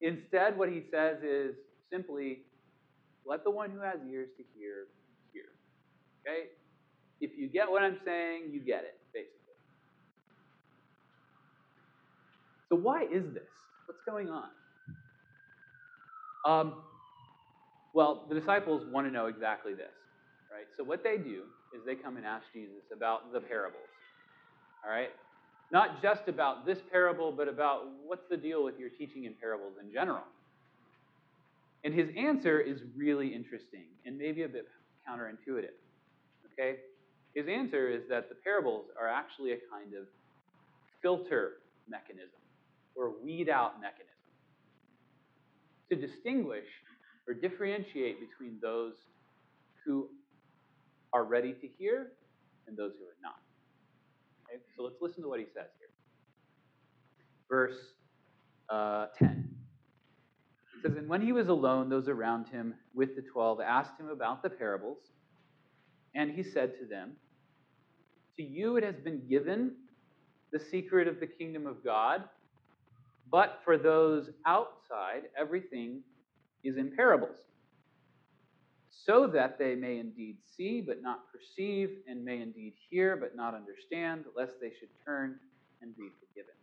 Instead, 0.00 0.56
what 0.56 0.68
he 0.68 0.84
says 0.90 1.16
is 1.22 1.56
simply, 1.90 2.42
let 3.26 3.44
the 3.44 3.50
one 3.50 3.70
who 3.70 3.80
has 3.80 3.96
ears 4.10 4.28
to 4.36 4.44
hear, 4.56 4.86
hear. 5.32 5.44
Okay? 6.22 6.48
If 7.20 7.32
you 7.36 7.48
get 7.48 7.70
what 7.70 7.82
I'm 7.82 7.98
saying, 8.04 8.50
you 8.52 8.60
get 8.60 8.84
it, 8.84 8.98
basically. 9.12 9.32
So, 12.68 12.76
why 12.76 13.02
is 13.04 13.24
this? 13.32 13.48
What's 13.86 14.02
going 14.06 14.28
on? 14.28 14.48
Um, 16.44 16.74
well, 17.94 18.26
the 18.28 18.34
disciples 18.34 18.84
want 18.90 19.06
to 19.06 19.12
know 19.12 19.26
exactly 19.26 19.72
this, 19.72 19.94
right? 20.52 20.66
So, 20.76 20.84
what 20.84 21.02
they 21.02 21.16
do 21.16 21.42
is 21.74 21.82
they 21.86 21.94
come 21.94 22.16
and 22.16 22.26
ask 22.26 22.44
Jesus 22.52 22.84
about 22.92 23.32
the 23.32 23.40
parables, 23.40 23.88
all 24.84 24.90
right? 24.90 25.10
Not 25.72 26.00
just 26.00 26.28
about 26.28 26.66
this 26.66 26.78
parable, 26.92 27.32
but 27.32 27.48
about 27.48 27.84
what's 28.04 28.28
the 28.30 28.36
deal 28.36 28.62
with 28.62 28.78
your 28.78 28.90
teaching 28.90 29.24
in 29.24 29.34
parables 29.40 29.74
in 29.82 29.92
general. 29.92 30.22
And 31.84 31.94
his 31.94 32.08
answer 32.16 32.60
is 32.60 32.80
really 32.96 33.28
interesting 33.28 33.86
and 34.04 34.18
maybe 34.18 34.42
a 34.42 34.48
bit 34.48 34.66
counterintuitive. 35.08 35.76
Okay? 36.52 36.76
His 37.34 37.46
answer 37.48 37.88
is 37.88 38.02
that 38.08 38.28
the 38.28 38.34
parables 38.34 38.86
are 39.00 39.08
actually 39.08 39.52
a 39.52 39.58
kind 39.70 39.94
of 39.94 40.06
filter 41.02 41.58
mechanism 41.88 42.40
or 42.94 43.12
weed 43.22 43.48
out 43.48 43.80
mechanism 43.80 44.06
to 45.90 45.96
distinguish 45.96 46.66
or 47.28 47.34
differentiate 47.34 48.18
between 48.20 48.58
those 48.60 48.94
who 49.84 50.08
are 51.12 51.24
ready 51.24 51.52
to 51.52 51.68
hear 51.78 52.12
and 52.66 52.76
those 52.76 52.92
who 52.98 53.04
are 53.04 53.20
not. 53.22 53.40
Okay, 54.48 54.60
so 54.76 54.82
let's 54.82 54.96
listen 55.00 55.22
to 55.22 55.28
what 55.28 55.38
he 55.38 55.46
says 55.54 55.70
here. 55.78 55.88
Verse 57.48 57.76
uh, 58.68 59.06
10. 59.18 59.55
It 60.76 60.82
says, 60.82 60.96
And 60.96 61.08
when 61.08 61.22
he 61.22 61.32
was 61.32 61.48
alone, 61.48 61.88
those 61.88 62.08
around 62.08 62.48
him 62.48 62.74
with 62.94 63.16
the 63.16 63.22
twelve 63.22 63.60
asked 63.60 63.98
him 63.98 64.08
about 64.08 64.42
the 64.42 64.50
parables. 64.50 64.98
And 66.14 66.30
he 66.30 66.42
said 66.42 66.74
to 66.80 66.86
them, 66.86 67.12
To 68.36 68.42
you 68.42 68.76
it 68.76 68.84
has 68.84 68.96
been 68.96 69.26
given 69.28 69.72
the 70.52 70.60
secret 70.60 71.08
of 71.08 71.20
the 71.20 71.26
kingdom 71.26 71.66
of 71.66 71.84
God, 71.84 72.24
but 73.30 73.60
for 73.64 73.76
those 73.76 74.30
outside, 74.46 75.22
everything 75.36 76.02
is 76.62 76.76
in 76.76 76.94
parables 76.94 77.38
so 79.06 79.26
that 79.28 79.58
they 79.58 79.74
may 79.74 79.98
indeed 79.98 80.36
see 80.56 80.80
but 80.80 81.00
not 81.00 81.20
perceive, 81.30 81.90
and 82.08 82.24
may 82.24 82.42
indeed 82.42 82.72
hear 82.90 83.16
but 83.16 83.36
not 83.36 83.54
understand, 83.54 84.24
lest 84.36 84.54
they 84.60 84.72
should 84.78 84.88
turn 85.04 85.36
and 85.80 85.96
be 85.96 86.08
forgiven. 86.18 86.54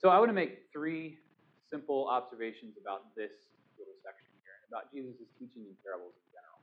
So 0.00 0.08
I 0.08 0.18
want 0.18 0.30
to 0.30 0.34
make 0.34 0.62
three 0.72 1.18
simple 1.70 2.08
observations 2.08 2.76
about 2.80 3.14
this 3.14 3.30
little 3.78 3.92
section 4.02 4.32
here, 4.42 4.56
and 4.56 4.72
about 4.72 4.90
Jesus' 4.92 5.28
teaching 5.38 5.68
in 5.68 5.76
parables 5.84 6.14
in 6.16 6.26
general. 6.32 6.60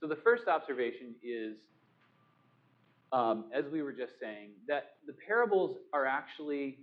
So 0.00 0.08
the 0.08 0.16
first 0.16 0.48
observation 0.48 1.14
is, 1.22 1.56
um, 3.12 3.44
as 3.54 3.64
we 3.70 3.82
were 3.82 3.92
just 3.92 4.18
saying, 4.20 4.50
that 4.66 4.96
the 5.06 5.14
parables 5.24 5.76
are 5.92 6.04
actually 6.04 6.78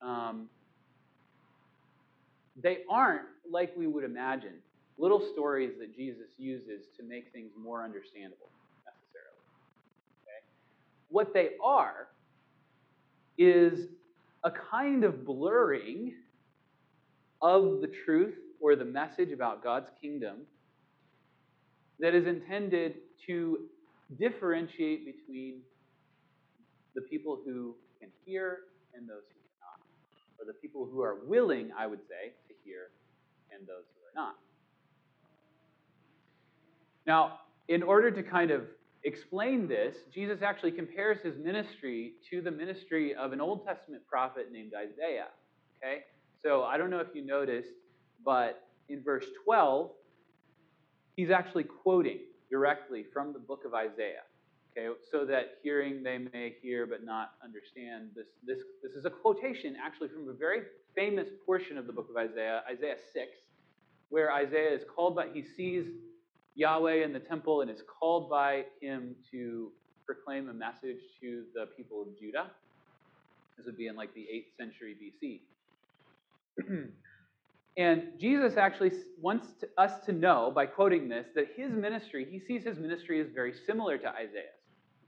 um, 0.00 0.48
they 2.62 2.78
aren't 2.88 3.26
like 3.50 3.72
we 3.76 3.88
would 3.88 4.04
imagine 4.04 4.54
little 4.96 5.20
stories 5.32 5.72
that 5.80 5.94
Jesus 5.96 6.28
uses 6.38 6.86
to 6.96 7.02
make 7.02 7.32
things 7.32 7.50
more 7.60 7.82
understandable 7.82 8.50
necessarily. 8.86 9.42
Okay? 10.22 10.44
What 11.08 11.34
they 11.34 11.50
are 11.62 12.08
is 13.38 13.86
a 14.44 14.50
kind 14.50 15.04
of 15.04 15.24
blurring 15.24 16.12
of 17.40 17.80
the 17.80 17.90
truth 18.04 18.34
or 18.60 18.76
the 18.76 18.84
message 18.84 19.30
about 19.30 19.62
God's 19.62 19.88
kingdom 20.00 20.38
that 22.00 22.14
is 22.14 22.26
intended 22.26 22.96
to 23.26 23.60
differentiate 24.18 25.04
between 25.04 25.60
the 26.94 27.00
people 27.02 27.38
who 27.44 27.74
can 28.00 28.08
hear 28.24 28.60
and 28.94 29.08
those 29.08 29.22
who 29.28 29.40
cannot, 29.54 29.80
or 30.38 30.46
the 30.46 30.58
people 30.60 30.88
who 30.90 31.02
are 31.02 31.16
willing, 31.26 31.70
I 31.78 31.86
would 31.86 32.00
say, 32.08 32.32
to 32.48 32.54
hear 32.64 32.90
and 33.52 33.66
those 33.66 33.84
who 33.94 34.20
are 34.20 34.24
not. 34.24 34.36
Now, 37.06 37.40
in 37.68 37.82
order 37.82 38.10
to 38.10 38.22
kind 38.22 38.50
of 38.50 38.62
explain 39.08 39.66
this, 39.66 39.96
Jesus 40.14 40.42
actually 40.42 40.72
compares 40.72 41.20
his 41.20 41.36
ministry 41.36 42.14
to 42.30 42.40
the 42.40 42.50
ministry 42.50 43.14
of 43.14 43.32
an 43.32 43.40
Old 43.40 43.66
Testament 43.66 44.02
prophet 44.06 44.52
named 44.52 44.72
Isaiah. 44.76 45.28
Okay? 45.82 46.04
So 46.44 46.62
I 46.62 46.78
don't 46.78 46.90
know 46.90 47.00
if 47.00 47.08
you 47.14 47.24
noticed, 47.24 47.70
but 48.24 48.68
in 48.88 49.02
verse 49.02 49.26
12, 49.44 49.90
he's 51.16 51.30
actually 51.30 51.64
quoting 51.64 52.20
directly 52.50 53.04
from 53.12 53.32
the 53.32 53.38
book 53.38 53.64
of 53.66 53.74
Isaiah. 53.74 54.22
Okay, 54.76 54.94
so 55.10 55.24
that 55.24 55.58
hearing 55.62 56.02
they 56.04 56.18
may 56.18 56.54
hear 56.62 56.86
but 56.86 57.04
not 57.04 57.32
understand. 57.42 58.10
This, 58.14 58.26
this, 58.46 58.58
this 58.82 58.92
is 58.92 59.04
a 59.04 59.10
quotation 59.10 59.74
actually 59.84 60.08
from 60.08 60.28
a 60.28 60.32
very 60.32 60.60
famous 60.94 61.26
portion 61.44 61.78
of 61.78 61.86
the 61.86 61.92
book 61.92 62.08
of 62.08 62.16
Isaiah, 62.16 62.62
Isaiah 62.70 62.96
6, 63.12 63.26
where 64.10 64.32
Isaiah 64.32 64.72
is 64.72 64.82
called 64.94 65.16
by, 65.16 65.28
he 65.32 65.42
sees 65.42 65.86
Yahweh 66.58 67.04
in 67.04 67.12
the 67.12 67.20
temple 67.20 67.60
and 67.60 67.70
is 67.70 67.82
called 68.00 68.28
by 68.28 68.64
him 68.82 69.14
to 69.30 69.70
proclaim 70.04 70.48
a 70.48 70.52
message 70.52 70.98
to 71.20 71.44
the 71.54 71.66
people 71.76 72.02
of 72.02 72.08
Judah. 72.18 72.50
This 73.56 73.64
would 73.64 73.76
be 73.76 73.86
in 73.86 73.94
like 73.94 74.12
the 74.12 74.26
8th 74.34 74.56
century 74.58 74.96
BC. 75.00 75.40
and 77.76 78.02
Jesus 78.20 78.56
actually 78.56 78.90
wants 79.20 79.46
to, 79.60 79.68
us 79.78 80.04
to 80.06 80.12
know 80.12 80.50
by 80.52 80.66
quoting 80.66 81.08
this 81.08 81.26
that 81.36 81.46
his 81.54 81.70
ministry, 81.70 82.26
he 82.28 82.40
sees 82.40 82.66
his 82.66 82.76
ministry 82.76 83.20
as 83.20 83.28
very 83.32 83.54
similar 83.64 83.96
to 83.96 84.08
Isaiah's. 84.08 84.58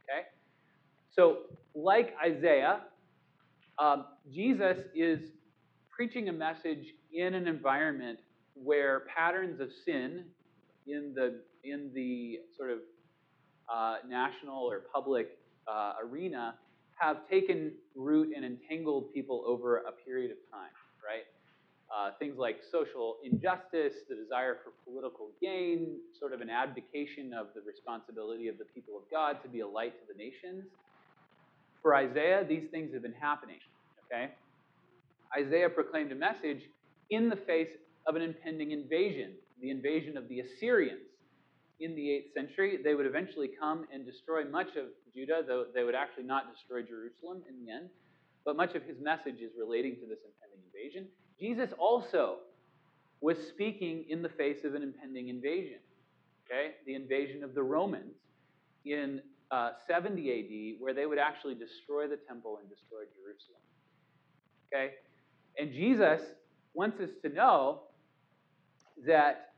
Okay? 0.04 0.28
So, 1.10 1.38
like 1.74 2.14
Isaiah, 2.24 2.82
um, 3.80 4.04
Jesus 4.32 4.78
is 4.94 5.18
preaching 5.90 6.28
a 6.28 6.32
message 6.32 6.86
in 7.12 7.34
an 7.34 7.48
environment 7.48 8.20
where 8.54 9.00
patterns 9.16 9.60
of 9.60 9.70
sin 9.84 10.26
in 10.92 11.14
the 11.14 11.40
in 11.64 11.90
the 11.94 12.40
sort 12.56 12.70
of 12.70 12.78
uh, 13.72 13.96
national 14.08 14.64
or 14.64 14.82
public 14.92 15.38
uh, 15.68 15.94
arena 16.02 16.54
have 16.98 17.28
taken 17.28 17.72
root 17.94 18.32
and 18.34 18.44
entangled 18.44 19.12
people 19.14 19.42
over 19.46 19.78
a 19.78 19.92
period 20.04 20.30
of 20.30 20.36
time, 20.52 20.70
right? 21.04 21.24
Uh, 21.90 22.10
things 22.18 22.36
like 22.38 22.58
social 22.70 23.16
injustice, 23.24 23.94
the 24.08 24.14
desire 24.14 24.58
for 24.62 24.72
political 24.84 25.30
gain, 25.40 25.98
sort 26.18 26.32
of 26.32 26.40
an 26.40 26.50
abdication 26.50 27.32
of 27.32 27.48
the 27.54 27.60
responsibility 27.62 28.48
of 28.48 28.58
the 28.58 28.64
people 28.66 28.96
of 28.96 29.02
God 29.10 29.42
to 29.42 29.48
be 29.48 29.60
a 29.60 29.66
light 29.66 29.94
to 29.98 30.12
the 30.12 30.16
nations. 30.16 30.64
For 31.82 31.94
Isaiah, 31.94 32.44
these 32.46 32.68
things 32.70 32.92
have 32.92 33.02
been 33.02 33.14
happening, 33.14 33.58
okay? 34.06 34.30
Isaiah 35.36 35.68
proclaimed 35.70 36.12
a 36.12 36.14
message 36.14 36.62
in 37.10 37.28
the 37.28 37.36
face 37.36 37.70
of 38.06 38.14
an 38.14 38.22
impending 38.22 38.70
invasion, 38.72 39.32
the 39.60 39.70
invasion 39.70 40.16
of 40.16 40.28
the 40.28 40.40
Assyrians. 40.40 41.00
In 41.80 41.94
the 41.94 42.02
8th 42.02 42.34
century, 42.34 42.78
they 42.82 42.94
would 42.94 43.06
eventually 43.06 43.48
come 43.58 43.86
and 43.92 44.04
destroy 44.04 44.44
much 44.44 44.76
of 44.76 44.86
Judah, 45.14 45.42
though 45.46 45.64
they 45.74 45.82
would 45.82 45.94
actually 45.94 46.24
not 46.24 46.54
destroy 46.54 46.82
Jerusalem 46.82 47.42
in 47.48 47.64
the 47.64 47.72
end. 47.72 47.88
But 48.44 48.56
much 48.56 48.74
of 48.74 48.82
his 48.82 48.96
message 49.00 49.40
is 49.40 49.52
relating 49.58 49.94
to 49.96 50.06
this 50.06 50.18
impending 50.24 50.60
invasion. 50.66 51.06
Jesus 51.38 51.70
also 51.78 52.38
was 53.20 53.36
speaking 53.48 54.04
in 54.08 54.22
the 54.22 54.28
face 54.28 54.64
of 54.64 54.74
an 54.74 54.82
impending 54.82 55.28
invasion. 55.28 55.78
Okay? 56.46 56.72
The 56.86 56.94
invasion 56.94 57.44
of 57.44 57.54
the 57.54 57.62
Romans 57.62 58.14
in 58.84 59.20
uh, 59.50 59.70
70 59.86 60.76
AD 60.76 60.82
where 60.82 60.94
they 60.94 61.06
would 61.06 61.18
actually 61.18 61.54
destroy 61.54 62.06
the 62.06 62.18
temple 62.28 62.58
and 62.60 62.68
destroy 62.68 63.00
Jerusalem. 63.14 63.60
Okay? 64.72 64.94
And 65.58 65.72
Jesus 65.72 66.20
wants 66.74 67.00
us 67.00 67.10
to 67.22 67.28
know 67.28 67.82
that 69.06 69.49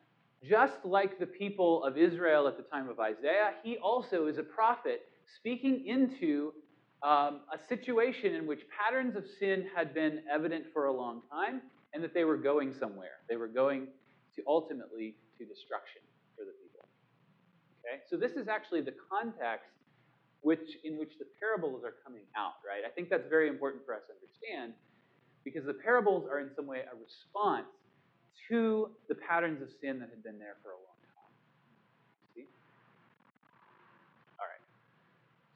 just 0.48 0.84
like 0.84 1.18
the 1.18 1.26
people 1.26 1.84
of 1.84 1.96
Israel 1.96 2.48
at 2.48 2.56
the 2.56 2.64
time 2.64 2.88
of 2.88 2.98
Isaiah, 2.98 3.54
he 3.62 3.76
also 3.78 4.26
is 4.26 4.38
a 4.38 4.42
prophet 4.42 5.02
speaking 5.36 5.86
into 5.86 6.52
um, 7.02 7.40
a 7.52 7.58
situation 7.68 8.34
in 8.34 8.46
which 8.46 8.60
patterns 8.70 9.16
of 9.16 9.24
sin 9.38 9.66
had 9.74 9.94
been 9.94 10.22
evident 10.30 10.64
for 10.72 10.86
a 10.86 10.92
long 10.92 11.22
time 11.30 11.62
and 11.94 12.02
that 12.02 12.14
they 12.14 12.24
were 12.24 12.36
going 12.36 12.72
somewhere. 12.72 13.22
They 13.28 13.36
were 13.36 13.48
going 13.48 13.88
to 14.36 14.42
ultimately 14.46 15.16
to 15.38 15.44
destruction 15.44 16.02
for 16.36 16.44
the 16.44 16.52
people. 16.62 16.88
Okay? 17.84 18.02
So 18.08 18.16
this 18.16 18.32
is 18.32 18.48
actually 18.48 18.80
the 18.82 18.94
context 19.10 19.70
which 20.42 20.78
in 20.82 20.98
which 20.98 21.18
the 21.18 21.26
parables 21.38 21.84
are 21.84 21.94
coming 22.04 22.26
out, 22.36 22.58
right? 22.66 22.82
I 22.84 22.90
think 22.90 23.08
that's 23.08 23.28
very 23.28 23.48
important 23.48 23.86
for 23.86 23.94
us 23.94 24.02
to 24.10 24.12
understand 24.18 24.74
because 25.44 25.64
the 25.64 25.74
parables 25.74 26.26
are 26.28 26.40
in 26.40 26.50
some 26.54 26.66
way 26.66 26.82
a 26.82 26.96
response 26.98 27.70
to 28.48 28.90
the 29.08 29.14
patterns 29.14 29.62
of 29.62 29.68
sin 29.80 29.98
that 30.00 30.10
had 30.10 30.22
been 30.22 30.38
there 30.38 30.56
for 30.62 30.70
a 30.70 30.76
long 30.76 30.98
time. 31.06 31.32
See? 32.34 32.46
All 34.38 34.46
right. 34.46 34.60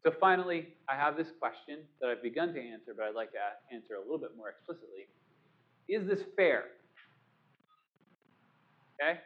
So 0.05 0.17
finally, 0.21 0.69
I 0.89 0.97
have 0.97 1.17
this 1.17 1.29
question 1.39 1.81
that 2.01 2.11
I've 2.11 2.23
begun 2.23 2.55
to 2.55 2.61
answer, 2.61 2.93
but 2.97 3.05
I'd 3.05 3.15
like 3.15 3.33
to 3.33 3.39
answer 3.75 3.95
a 3.95 4.01
little 4.01 4.19
bit 4.19 4.37
more 4.37 4.51
explicitly. 4.51 5.09
Is 5.89 6.07
this 6.07 6.21
fair? 6.37 6.65
Okay? 9.01 9.21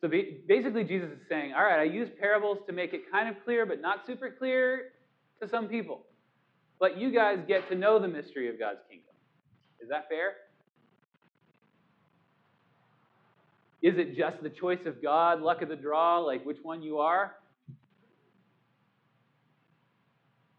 So 0.00 0.08
basically, 0.08 0.84
Jesus 0.84 1.10
is 1.10 1.18
saying, 1.28 1.52
all 1.52 1.64
right, 1.64 1.80
I 1.80 1.84
use 1.84 2.08
parables 2.18 2.58
to 2.66 2.72
make 2.72 2.94
it 2.94 3.10
kind 3.10 3.28
of 3.28 3.36
clear, 3.44 3.66
but 3.66 3.80
not 3.80 4.06
super 4.06 4.30
clear 4.30 4.92
to 5.42 5.48
some 5.48 5.68
people. 5.68 6.06
But 6.78 6.96
you 6.98 7.12
guys 7.12 7.38
get 7.46 7.68
to 7.68 7.74
know 7.74 7.98
the 7.98 8.08
mystery 8.08 8.48
of 8.48 8.58
God's 8.58 8.80
kingdom. 8.88 9.14
Is 9.80 9.88
that 9.90 10.08
fair? 10.08 10.32
Is 13.82 13.96
it 13.96 14.16
just 14.16 14.42
the 14.42 14.50
choice 14.50 14.84
of 14.84 15.02
God, 15.02 15.40
luck 15.40 15.62
of 15.62 15.68
the 15.68 15.76
draw, 15.76 16.18
like 16.18 16.44
which 16.44 16.58
one 16.62 16.82
you 16.82 16.98
are? 16.98 17.36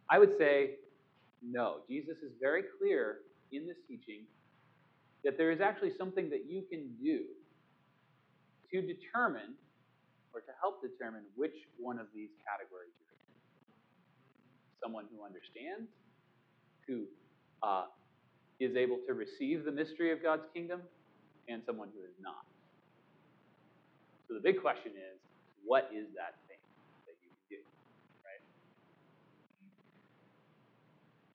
I 0.10 0.20
would 0.20 0.38
say 0.38 0.72
no. 1.42 1.78
Jesus 1.88 2.18
is 2.18 2.32
very 2.42 2.64
clear 2.80 3.20
in 3.52 3.68
this 3.68 3.78
teaching 3.88 4.24
that 5.24 5.38
there 5.38 5.52
is 5.52 5.62
actually 5.62 5.92
something 5.98 6.30
that 6.32 6.46
you 6.50 6.64
can 6.70 6.90
do 7.02 7.22
to 8.72 8.82
determine 8.82 9.54
or 10.34 10.42
to 10.42 10.52
help 10.60 10.82
determine 10.82 11.22
which 11.36 11.56
one 11.78 12.00
of 12.00 12.08
these 12.16 12.30
categories 12.48 12.92
you're 13.00 13.16
in. 13.20 13.32
Someone 14.82 15.06
who 15.14 15.24
understands, 15.24 15.92
who 16.88 17.06
uh, 17.62 17.86
is 18.60 18.76
able 18.76 18.98
to 19.08 19.14
receive 19.14 19.64
the 19.66 19.72
mystery 19.72 20.12
of 20.12 20.24
God's 20.24 20.44
kingdom, 20.54 20.82
and 21.48 21.62
someone 21.66 21.90
who 21.94 22.04
is 22.04 22.16
not. 22.22 22.46
So 24.32 24.36
the 24.36 24.42
big 24.42 24.62
question 24.62 24.94
is, 24.96 25.20
what 25.66 25.92
is 25.94 26.08
that 26.16 26.36
thing 26.48 26.56
that 27.06 27.16
you 27.20 27.28
can 27.28 27.58
do? 27.58 27.58
Right? 28.24 28.40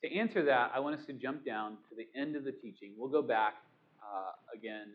To 0.01 0.17
answer 0.19 0.43
that, 0.47 0.73
I 0.75 0.81
want 0.81 0.99
us 0.99 1.05
to 1.05 1.13
jump 1.13 1.45
down 1.45 1.73
to 1.91 1.95
the 1.95 2.09
end 2.19 2.37
of 2.37 2.45
the 2.45 2.53
teaching. 2.53 2.95
We'll 2.97 3.11
go 3.11 3.21
back 3.21 3.57
uh, 4.01 4.33
again 4.57 4.95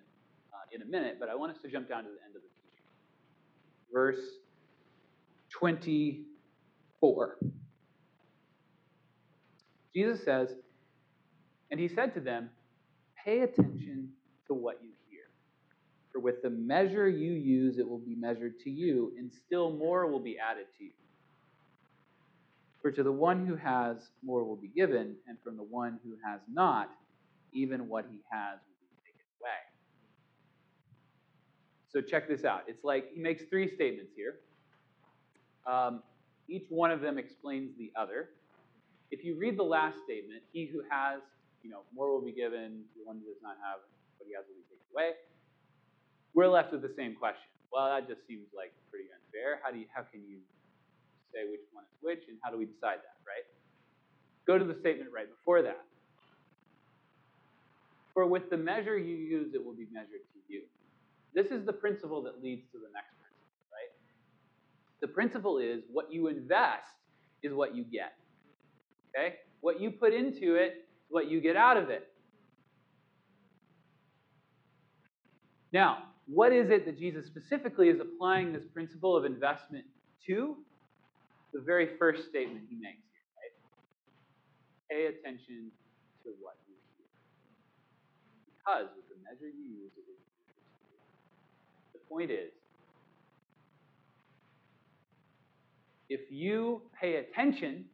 uh, 0.51 0.65
in 0.71 0.81
a 0.81 0.85
minute, 0.85 1.17
but 1.19 1.29
I 1.29 1.35
want 1.35 1.51
us 1.51 1.59
to 1.61 1.69
jump 1.69 1.89
down 1.89 2.05
to 2.05 2.09
the 2.09 2.17
end 2.25 2.35
of 2.35 2.41
the 2.41 2.49
teaching. 2.57 2.81
Verse 3.93 4.17
24. 5.51 7.37
Jesus 9.93 10.23
says, 10.25 10.55
And 11.69 11.79
he 11.79 11.87
said 11.87 12.15
to 12.15 12.19
them, 12.19 12.49
Pay 13.23 13.41
attention 13.41 14.09
to 14.47 14.55
what 14.55 14.79
you. 14.81 14.90
For 16.11 16.19
with 16.19 16.41
the 16.41 16.49
measure 16.49 17.07
you 17.07 17.31
use, 17.31 17.77
it 17.77 17.87
will 17.87 17.99
be 17.99 18.15
measured 18.15 18.59
to 18.63 18.69
you, 18.69 19.13
and 19.17 19.31
still 19.31 19.71
more 19.71 20.07
will 20.07 20.19
be 20.19 20.37
added 20.37 20.65
to 20.77 20.83
you. 20.83 20.91
For 22.81 22.91
to 22.91 23.03
the 23.03 23.11
one 23.11 23.45
who 23.45 23.55
has, 23.55 23.97
more 24.23 24.43
will 24.43 24.55
be 24.55 24.67
given, 24.67 25.15
and 25.27 25.37
from 25.43 25.55
the 25.55 25.63
one 25.63 25.99
who 26.03 26.17
has 26.25 26.41
not, 26.51 26.89
even 27.53 27.87
what 27.87 28.05
he 28.09 28.19
has 28.31 28.59
will 28.59 28.89
be 28.89 28.97
taken 29.05 29.25
away. 29.39 29.61
So 31.89 32.01
check 32.01 32.27
this 32.27 32.43
out. 32.43 32.63
It's 32.67 32.83
like 32.83 33.11
he 33.13 33.21
makes 33.21 33.43
three 33.49 33.73
statements 33.73 34.13
here. 34.15 34.39
Um, 35.67 36.01
each 36.49 36.65
one 36.69 36.91
of 36.91 37.01
them 37.01 37.17
explains 37.17 37.77
the 37.77 37.91
other. 37.95 38.29
If 39.11 39.23
you 39.23 39.37
read 39.37 39.57
the 39.57 39.63
last 39.63 39.97
statement, 40.03 40.41
he 40.51 40.65
who 40.65 40.81
has, 40.89 41.21
you 41.63 41.69
know, 41.69 41.81
more 41.93 42.11
will 42.11 42.25
be 42.25 42.31
given, 42.31 42.83
the 42.95 43.05
one 43.05 43.17
who 43.17 43.31
does 43.31 43.41
not 43.43 43.57
have, 43.63 43.79
what 44.17 44.27
he 44.27 44.33
has 44.33 44.43
will 44.47 44.55
be 44.55 44.63
taken 44.67 44.87
away. 44.93 45.11
We're 46.33 46.47
left 46.47 46.71
with 46.71 46.81
the 46.81 46.93
same 46.95 47.15
question. 47.15 47.49
Well, 47.71 47.87
that 47.87 48.07
just 48.07 48.27
seems 48.27 48.47
like 48.55 48.71
pretty 48.89 49.07
unfair. 49.11 49.59
How 49.63 49.71
do 49.71 49.79
you, 49.79 49.85
how 49.93 50.03
can 50.03 50.21
you 50.27 50.37
say 51.33 51.47
which 51.49 51.63
one 51.71 51.83
is 51.83 51.97
which, 52.01 52.23
and 52.27 52.37
how 52.43 52.51
do 52.51 52.57
we 52.57 52.65
decide 52.65 52.99
that, 52.99 53.17
right? 53.23 53.47
Go 54.45 54.57
to 54.57 54.65
the 54.65 54.77
statement 54.79 55.11
right 55.13 55.27
before 55.29 55.61
that. 55.61 55.85
For 58.13 58.25
with 58.25 58.49
the 58.49 58.57
measure 58.57 58.97
you 58.97 59.15
use, 59.15 59.53
it 59.53 59.63
will 59.63 59.73
be 59.73 59.87
measured 59.91 60.23
to 60.33 60.39
you. 60.47 60.63
This 61.33 61.47
is 61.47 61.65
the 61.65 61.73
principle 61.73 62.21
that 62.23 62.43
leads 62.43 62.63
to 62.73 62.77
the 62.77 62.91
next 62.93 63.15
principle, 63.19 63.55
right? 63.71 63.91
The 64.99 65.07
principle 65.07 65.57
is 65.59 65.83
what 65.91 66.11
you 66.11 66.27
invest 66.27 66.91
is 67.41 67.53
what 67.53 67.73
you 67.73 67.83
get. 67.83 68.13
Okay? 69.15 69.35
What 69.61 69.79
you 69.79 69.91
put 69.91 70.13
into 70.13 70.55
it 70.55 70.85
is 70.85 71.09
what 71.09 71.29
you 71.29 71.39
get 71.39 71.55
out 71.55 71.77
of 71.77 71.89
it. 71.89 72.09
Now, 75.71 75.99
what 76.33 76.53
is 76.53 76.69
it 76.69 76.85
that 76.85 76.97
Jesus 76.97 77.25
specifically 77.25 77.89
is 77.89 77.99
applying 77.99 78.53
this 78.53 78.63
principle 78.73 79.17
of 79.17 79.25
investment 79.25 79.83
to? 80.27 80.55
The 81.53 81.59
very 81.59 81.89
first 81.99 82.29
statement 82.29 82.65
he 82.69 82.75
makes 82.77 83.03
here, 83.11 83.27
right? 83.35 83.51
Pay 84.89 85.05
attention 85.07 85.71
to 86.23 86.29
what 86.39 86.55
you 86.69 86.75
hear. 86.95 87.07
because 88.47 88.87
with 88.95 89.09
the 89.09 89.15
measure 89.25 89.53
you 89.53 89.83
use, 89.83 89.91
it 89.97 90.05
be 90.07 90.13
The 91.93 91.99
point 92.07 92.31
is, 92.31 92.53
if 96.07 96.21
you 96.31 96.81
pay 96.99 97.15
attention 97.15 97.85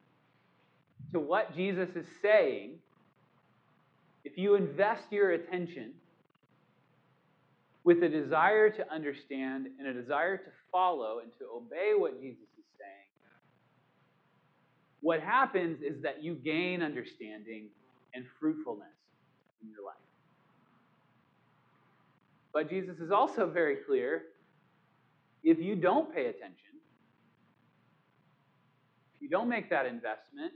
to 1.12 1.19
what 1.19 1.56
Jesus 1.56 1.89
is 1.95 2.06
saying, 2.21 2.76
if 4.23 4.38
you 4.38 4.54
invest 4.54 5.04
your 5.10 5.32
attention 5.32 5.93
with 7.88 8.04
a 8.04 8.10
desire 8.10 8.69
to 8.69 8.93
understand 8.93 9.67
and 9.80 9.88
a 9.88 9.93
desire 9.93 10.36
to 10.36 10.50
follow 10.69 11.19
and 11.23 11.32
to 11.39 11.45
obey 11.56 11.93
what 11.95 12.19
Jesus 12.19 12.43
is 12.60 12.65
saying, 12.78 13.08
what 15.00 15.21
happens 15.21 15.82
is 15.82 16.04
that 16.04 16.21
you 16.21 16.36
gain 16.36 16.82
understanding 16.82 17.67
and 18.13 18.26
fruitfulness 18.41 18.89
in 19.62 19.69
your 19.69 19.86
life. 19.86 19.95
But 22.52 22.69
Jesus 22.69 22.97
is 22.97 23.10
also 23.10 23.50
very 23.50 23.78
clear 23.88 24.23
if 25.45 25.58
you 25.58 25.73
don't 25.78 26.13
pay 26.13 26.26
attention, 26.26 26.76
if 29.15 29.21
you 29.21 29.30
don't 29.30 29.47
make 29.47 29.69
that 29.69 29.86
investment, 29.86 30.52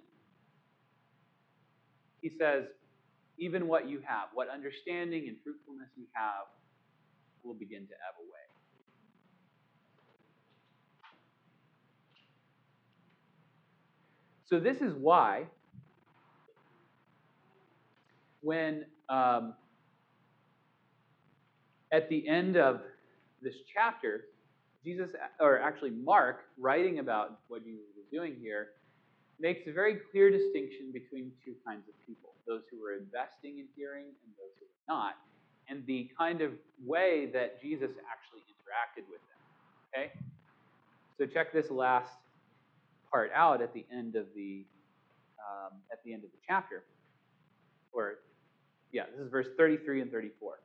he 2.22 2.30
says, 2.38 2.65
even 3.38 3.70
what 3.70 3.88
you 3.88 4.02
have, 4.06 4.28
what 4.34 4.50
understanding 4.50 5.30
and 5.30 5.38
fruitfulness 5.46 5.88
you 5.96 6.08
have, 6.12 6.48
will 7.43 7.54
begin 7.54 7.88
to 7.88 7.93
ebb 7.93 8.15
away. 8.19 8.27
So, 14.45 14.60
this 14.60 14.82
is 14.82 14.93
why 14.93 15.45
when 18.41 18.86
um, 19.10 19.54
at 21.91 22.10
the 22.10 22.27
end 22.27 22.58
of 22.58 22.82
this 23.41 23.56
chapter, 23.73 24.25
Jesus, 24.84 25.12
or 25.39 25.60
actually 25.60 25.91
Mark, 25.91 26.45
writing 26.58 26.99
about 26.99 27.39
what 27.47 27.63
Jesus 27.63 27.86
was 27.95 28.06
doing 28.12 28.36
here, 28.41 28.69
makes 29.39 29.67
a 29.67 29.71
very 29.71 29.97
clear 30.12 30.30
distinction 30.32 30.91
between 30.91 31.32
two 31.43 31.56
kinds 31.65 31.88
of 31.88 31.93
people 32.06 32.30
those 32.47 32.63
who 32.71 32.82
were 32.82 32.97
investing 32.97 33.60
in 33.60 33.67
hearing 33.77 34.06
and 34.06 34.32
those 34.36 34.51
who 34.60 34.65
were 34.65 34.95
not, 34.95 35.15
and 35.71 35.86
the 35.88 36.10
kind 36.17 36.41
of 36.41 36.51
way 36.86 37.29
that 37.34 37.62
Jesus 37.62 37.89
actually 38.12 38.41
interacted 38.51 39.05
with 39.10 39.21
them. 39.21 40.03
Okay? 40.03 40.12
So 41.17 41.25
check 41.25 41.53
this 41.53 41.71
last 41.71 42.12
part 43.10 43.31
out 43.34 43.62
at 43.62 43.73
the 43.73 43.86
end 43.91 44.15
of 44.15 44.25
the 44.36 44.65
um, 45.39 45.79
at 45.91 46.03
the 46.03 46.13
end 46.13 46.23
of 46.23 46.31
the 46.31 46.38
chapter. 46.47 46.84
Or 47.93 48.15
yeah, 48.91 49.03
this 49.12 49.25
is 49.25 49.31
verse 49.31 49.47
33 49.57 50.01
and 50.01 50.12
34. 50.12 50.60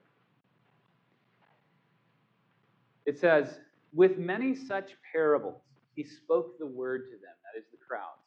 It 3.07 3.19
says, 3.19 3.61
With 3.95 4.19
many 4.19 4.55
such 4.55 4.91
parables, 5.13 5.63
he 5.95 6.05
spoke 6.05 6.59
the 6.59 6.67
word 6.67 7.05
to 7.07 7.13
them, 7.13 7.35
that 7.45 7.59
is 7.59 7.65
the 7.71 7.79
crowds, 7.79 8.21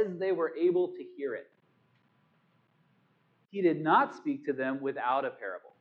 as 0.00 0.18
they 0.18 0.32
were 0.32 0.54
able 0.56 0.88
to 0.88 1.04
hear 1.16 1.34
it. 1.34 1.50
He 3.56 3.62
did 3.62 3.80
not 3.80 4.14
speak 4.14 4.44
to 4.44 4.52
them 4.52 4.82
without 4.82 5.24
a 5.24 5.30
parable. 5.30 5.72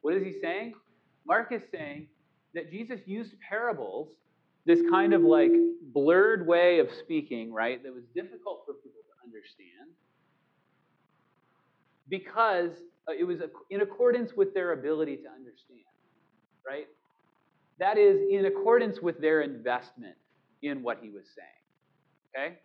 What 0.00 0.14
is 0.14 0.22
he 0.22 0.32
saying? 0.40 0.74
Mark 1.26 1.50
is 1.50 1.60
saying 1.72 2.06
that 2.54 2.70
Jesus 2.70 3.00
used 3.04 3.32
parables, 3.40 4.10
this 4.64 4.80
kind 4.88 5.12
of 5.12 5.22
like 5.22 5.50
blurred 5.92 6.46
way 6.46 6.78
of 6.78 6.88
speaking, 7.00 7.52
right, 7.52 7.82
that 7.82 7.92
was 7.92 8.04
difficult 8.14 8.62
for 8.64 8.74
people 8.74 9.00
to 9.08 9.26
understand, 9.26 9.90
because 12.08 12.70
uh, 13.08 13.12
it 13.18 13.24
was 13.24 13.40
in 13.70 13.80
accordance 13.80 14.34
with 14.34 14.54
their 14.54 14.70
ability 14.70 15.16
to 15.16 15.28
understand, 15.28 15.80
right? 16.64 16.86
That 17.80 17.98
is 17.98 18.20
in 18.30 18.46
accordance 18.46 19.00
with 19.00 19.20
their 19.20 19.40
investment 19.40 20.14
in 20.62 20.80
what 20.84 21.00
he 21.02 21.10
was 21.10 21.24
saying. 21.34 22.46
Okay? 22.46 22.58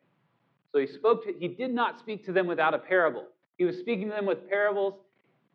So 0.72 0.80
he 0.80 0.88
spoke 0.88 1.24
to, 1.26 1.34
he 1.38 1.48
did 1.48 1.74
not 1.74 2.00
speak 2.00 2.26
to 2.26 2.32
them 2.32 2.48
without 2.48 2.74
a 2.74 2.80
parable. 2.80 3.26
He 3.58 3.66
was 3.66 3.78
speaking 3.78 4.10
to 4.10 4.16
them 4.16 4.26
with 4.26 4.48
parables 4.50 4.94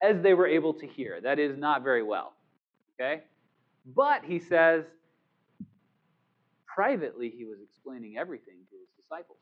as 0.03 0.21
they 0.23 0.35
were 0.35 0.47
able 0.47 0.75
to 0.75 0.87
hear. 0.87 1.21
That 1.23 1.39
is 1.39 1.57
not 1.57 1.83
very 1.83 2.03
well. 2.03 2.35
Okay? 3.01 3.23
But 3.95 4.25
he 4.25 4.39
says, 4.39 4.85
privately, 6.67 7.33
he 7.37 7.45
was 7.45 7.59
explaining 7.63 8.17
everything 8.19 8.57
to 8.71 8.77
his 8.77 8.89
disciples. 9.01 9.39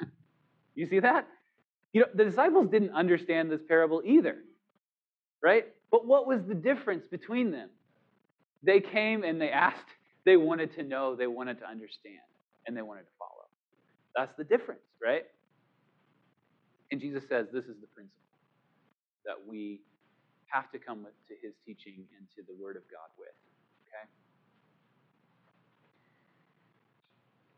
you 0.74 0.86
see 0.86 1.00
that? 1.00 1.26
You 1.92 2.02
know, 2.02 2.06
the 2.14 2.24
disciples 2.24 2.68
didn't 2.70 2.90
understand 2.90 3.50
this 3.50 3.62
parable 3.66 4.02
either, 4.04 4.36
right? 5.42 5.66
But 5.90 6.06
what 6.06 6.26
was 6.26 6.42
the 6.46 6.54
difference 6.54 7.06
between 7.10 7.50
them? 7.50 7.70
They 8.62 8.80
came 8.80 9.24
and 9.24 9.40
they 9.40 9.50
asked, 9.50 9.88
they 10.24 10.36
wanted 10.36 10.74
to 10.74 10.82
know, 10.82 11.16
they 11.16 11.26
wanted 11.26 11.58
to 11.60 11.68
understand, 11.68 12.20
and 12.66 12.76
they 12.76 12.82
wanted 12.82 13.02
to 13.02 13.12
follow. 13.18 13.35
That's 14.16 14.34
the 14.36 14.44
difference, 14.44 14.80
right? 15.02 15.24
And 16.90 17.00
Jesus 17.00 17.24
says 17.28 17.46
this 17.52 17.64
is 17.64 17.76
the 17.80 17.86
principle 17.88 18.16
that 19.26 19.34
we 19.46 19.80
have 20.46 20.70
to 20.70 20.78
come 20.78 21.04
to 21.04 21.34
his 21.42 21.52
teaching 21.66 22.04
and 22.16 22.26
to 22.36 22.42
the 22.46 22.54
Word 22.62 22.76
of 22.76 22.82
God 22.90 23.10
with. 23.18 23.28
Okay? 23.88 24.08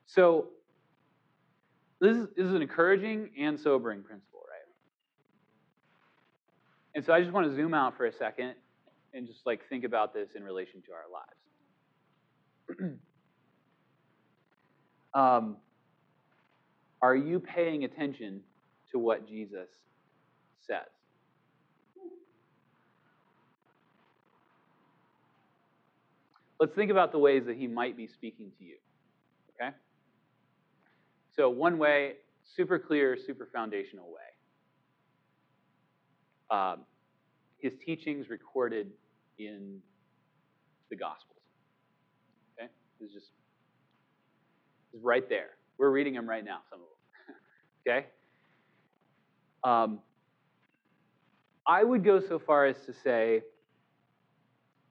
So, 0.06 0.48
this 2.00 2.16
is, 2.16 2.26
this 2.36 2.46
is 2.46 2.54
an 2.54 2.62
encouraging 2.62 3.30
and 3.38 3.58
sobering 3.58 4.02
principle, 4.02 4.40
right? 4.40 4.66
And 6.94 7.04
so 7.04 7.12
I 7.12 7.20
just 7.20 7.32
want 7.32 7.46
to 7.48 7.54
zoom 7.54 7.74
out 7.74 7.96
for 7.96 8.06
a 8.06 8.12
second 8.12 8.54
and 9.14 9.26
just 9.26 9.46
like 9.46 9.68
think 9.68 9.84
about 9.84 10.14
this 10.14 10.30
in 10.36 10.42
relation 10.42 10.82
to 10.82 10.92
our 10.92 11.06
lives. 12.80 12.98
um, 15.14 15.56
are 17.00 17.16
you 17.16 17.38
paying 17.40 17.84
attention 17.84 18.40
to 18.92 18.98
what 18.98 19.28
Jesus 19.28 19.68
says? 20.66 20.88
Let's 26.60 26.74
think 26.74 26.90
about 26.90 27.12
the 27.12 27.18
ways 27.18 27.44
that 27.46 27.56
he 27.56 27.68
might 27.68 27.96
be 27.96 28.08
speaking 28.08 28.50
to 28.58 28.64
you. 28.64 28.76
Okay? 29.54 29.70
So, 31.36 31.48
one 31.48 31.78
way, 31.78 32.14
super 32.56 32.78
clear, 32.80 33.16
super 33.16 33.48
foundational 33.52 34.06
way. 34.08 34.20
Um, 36.50 36.80
his 37.58 37.74
teachings 37.84 38.28
recorded 38.28 38.88
in 39.38 39.78
the 40.90 40.96
Gospels. 40.96 41.38
Okay? 42.58 42.68
Is 43.00 43.12
just 43.12 43.30
is 44.94 45.02
right 45.02 45.28
there. 45.28 45.57
We're 45.78 45.90
reading 45.90 46.14
them 46.14 46.28
right 46.28 46.44
now, 46.44 46.58
some 46.70 46.80
of 46.80 46.86
them. 47.26 47.36
okay? 47.96 48.06
Um, 49.64 50.00
I 51.66 51.84
would 51.84 52.04
go 52.04 52.20
so 52.20 52.38
far 52.38 52.66
as 52.66 52.76
to 52.86 52.92
say 53.04 53.42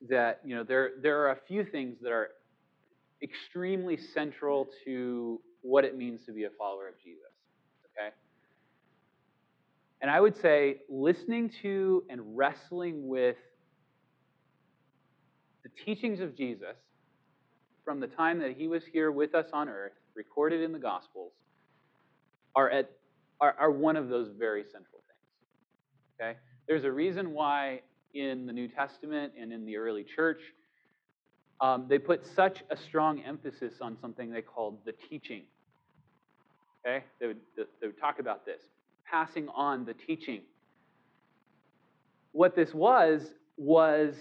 that 0.09 0.41
you 0.45 0.55
know 0.55 0.63
there 0.63 0.91
there 1.01 1.21
are 1.21 1.31
a 1.31 1.37
few 1.47 1.65
things 1.65 1.97
that 2.01 2.11
are 2.11 2.29
extremely 3.23 3.97
central 3.97 4.67
to 4.85 5.41
what 5.61 5.83
it 5.83 5.97
means 5.97 6.25
to 6.25 6.31
be 6.31 6.43
a 6.43 6.49
follower 6.57 6.87
of 6.87 6.93
Jesus. 7.03 7.23
Okay? 7.91 8.13
And 10.01 10.11
I 10.11 10.21
would 10.21 10.39
say 10.39 10.77
listening 10.89 11.51
to 11.63 12.03
and 12.09 12.37
wrestling 12.37 13.07
with 13.07 13.37
the 15.63 15.69
teachings 15.83 16.19
of 16.19 16.37
Jesus 16.37 16.75
from 17.83 17.99
the 17.99 18.07
time 18.07 18.39
that 18.39 18.55
he 18.55 18.67
was 18.67 18.83
here 18.91 19.11
with 19.11 19.33
us 19.33 19.47
on 19.53 19.67
earth, 19.69 19.93
recorded 20.17 20.61
in 20.61 20.73
the 20.73 20.79
Gospels, 20.79 21.31
are, 22.55 22.69
at, 22.69 22.89
are, 23.39 23.55
are 23.57 23.71
one 23.71 23.95
of 23.95 24.09
those 24.09 24.29
very 24.37 24.63
central 24.63 25.01
things. 25.07 26.19
Okay? 26.19 26.39
There's 26.67 26.83
a 26.83 26.91
reason 26.91 27.31
why 27.31 27.81
in 28.13 28.47
the 28.47 28.53
New 28.53 28.67
Testament 28.67 29.33
and 29.39 29.53
in 29.53 29.65
the 29.65 29.77
early 29.77 30.03
church, 30.03 30.41
um, 31.61 31.85
they 31.87 31.99
put 31.99 32.25
such 32.25 32.63
a 32.69 32.75
strong 32.75 33.21
emphasis 33.21 33.75
on 33.79 33.97
something 34.01 34.31
they 34.31 34.41
called 34.41 34.79
the 34.85 34.93
teaching. 35.09 35.43
Okay? 36.85 37.05
They 37.19 37.27
would, 37.27 37.39
they 37.55 37.87
would 37.87 37.99
talk 37.99 38.19
about 38.19 38.45
this 38.45 38.61
passing 39.09 39.47
on 39.49 39.85
the 39.85 39.93
teaching. 39.93 40.41
What 42.33 42.55
this 42.55 42.73
was, 42.73 43.21
was 43.57 44.15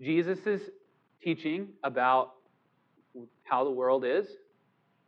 Jesus' 0.00 0.62
teaching 1.22 1.68
about 1.82 2.34
how 3.42 3.64
the 3.64 3.70
world 3.70 4.04
is, 4.04 4.26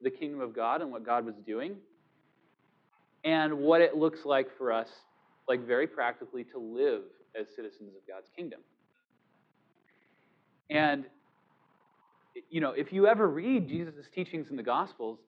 the 0.02 0.10
kingdom 0.10 0.40
of 0.40 0.54
God, 0.54 0.82
and 0.82 0.90
what 0.90 1.04
God 1.04 1.24
was 1.24 1.34
doing, 1.46 1.76
and 3.24 3.58
what 3.58 3.80
it 3.80 3.96
looks 3.96 4.20
like 4.24 4.48
for 4.56 4.72
us, 4.72 4.88
like 5.48 5.66
very 5.66 5.86
practically, 5.86 6.44
to 6.44 6.58
live 6.58 7.02
as 7.38 7.46
citizens 7.54 7.90
of 7.96 8.06
God's 8.06 8.28
kingdom. 8.36 8.60
And, 10.70 11.04
you 12.50 12.60
know, 12.60 12.72
if 12.72 12.92
you 12.92 13.06
ever 13.06 13.28
read 13.28 13.68
Jesus' 13.68 14.06
teachings 14.14 14.48
in 14.50 14.56
the 14.56 14.62
Gospels, 14.62 15.18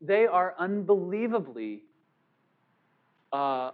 they 0.00 0.26
are 0.26 0.54
unbelievably, 0.58 1.82
uh, 3.32 3.70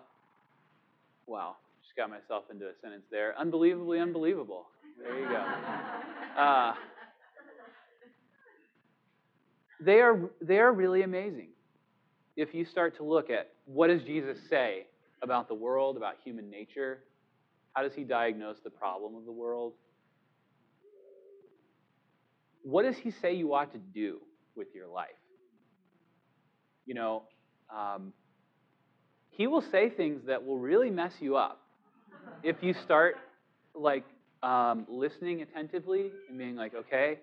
wow, 1.26 1.56
just 1.82 1.96
got 1.96 2.10
myself 2.10 2.44
into 2.50 2.66
a 2.66 2.72
sentence 2.82 3.04
there. 3.10 3.34
Unbelievably 3.38 3.98
unbelievable. 3.98 4.66
There 5.02 5.18
you 5.18 5.28
go. 5.28 5.44
Uh, 6.34 6.74
they 9.84 10.00
are, 10.00 10.30
they 10.40 10.58
are 10.58 10.72
really 10.72 11.02
amazing 11.02 11.48
if 12.36 12.54
you 12.54 12.64
start 12.64 12.96
to 12.96 13.04
look 13.04 13.30
at 13.30 13.52
what 13.64 13.88
does 13.88 14.02
Jesus 14.02 14.38
say 14.48 14.86
about 15.22 15.48
the 15.48 15.54
world, 15.54 15.96
about 15.96 16.14
human 16.24 16.50
nature, 16.50 17.00
how 17.72 17.82
does 17.82 17.94
he 17.94 18.04
diagnose 18.04 18.56
the 18.62 18.70
problem 18.70 19.14
of 19.14 19.24
the 19.24 19.32
world? 19.32 19.72
What 22.62 22.84
does 22.84 22.96
he 22.96 23.10
say 23.10 23.34
you 23.34 23.54
ought 23.54 23.72
to 23.72 23.78
do 23.78 24.20
with 24.56 24.68
your 24.74 24.86
life? 24.86 25.08
You 26.86 26.94
know, 26.94 27.22
um, 27.74 28.12
he 29.30 29.46
will 29.46 29.62
say 29.62 29.90
things 29.90 30.22
that 30.26 30.44
will 30.44 30.58
really 30.58 30.90
mess 30.90 31.12
you 31.20 31.36
up 31.36 31.60
if 32.42 32.56
you 32.62 32.74
start 32.84 33.16
like 33.74 34.04
um, 34.42 34.86
listening 34.88 35.42
attentively 35.42 36.10
and 36.28 36.38
being 36.38 36.56
like, 36.56 36.74
okay, 36.74 37.18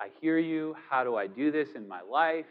I 0.00 0.08
hear 0.20 0.38
you. 0.38 0.76
How 0.88 1.04
do 1.04 1.16
I 1.16 1.26
do 1.26 1.50
this 1.50 1.70
in 1.74 1.88
my 1.88 2.00
life? 2.02 2.46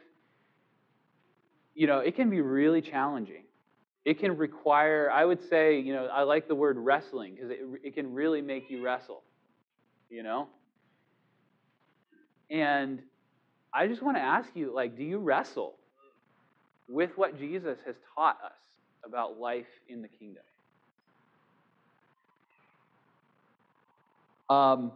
You 1.73 1.87
know, 1.87 1.99
it 1.99 2.15
can 2.15 2.29
be 2.29 2.41
really 2.41 2.81
challenging 2.81 3.43
it 4.05 4.19
can 4.19 4.37
require, 4.37 5.09
I 5.11 5.25
would 5.25 5.41
say, 5.49 5.79
you 5.79 5.91
know, 5.91 6.05
I 6.05 6.21
like 6.21 6.47
the 6.47 6.53
word 6.53 6.77
wrestling 6.77 7.33
because 7.33 7.49
it, 7.49 7.59
it 7.83 7.95
can 7.95 8.13
really 8.13 8.41
make 8.41 8.69
you 8.69 8.83
wrestle, 8.83 9.23
you 10.11 10.21
know? 10.21 10.47
And 12.51 13.01
I 13.73 13.87
just 13.87 14.03
want 14.03 14.15
to 14.17 14.21
ask 14.21 14.49
you, 14.53 14.71
like, 14.73 14.95
do 14.95 15.03
you 15.03 15.17
wrestle 15.17 15.73
with 16.87 17.17
what 17.17 17.39
Jesus 17.39 17.79
has 17.83 17.95
taught 18.13 18.37
us 18.45 18.59
about 19.03 19.39
life 19.39 19.65
in 19.89 20.03
the 20.03 20.07
kingdom? 20.07 20.43
Um, 24.51 24.91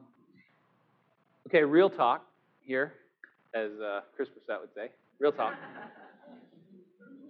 okay, 1.47 1.63
real 1.63 1.89
talk 1.89 2.23
here, 2.69 2.93
as 3.55 3.71
uh, 3.83 4.01
Chris 4.15 4.29
Brissett 4.29 4.61
would 4.61 4.69
say. 4.75 4.91
Real 5.17 5.31
talk. 5.31 5.55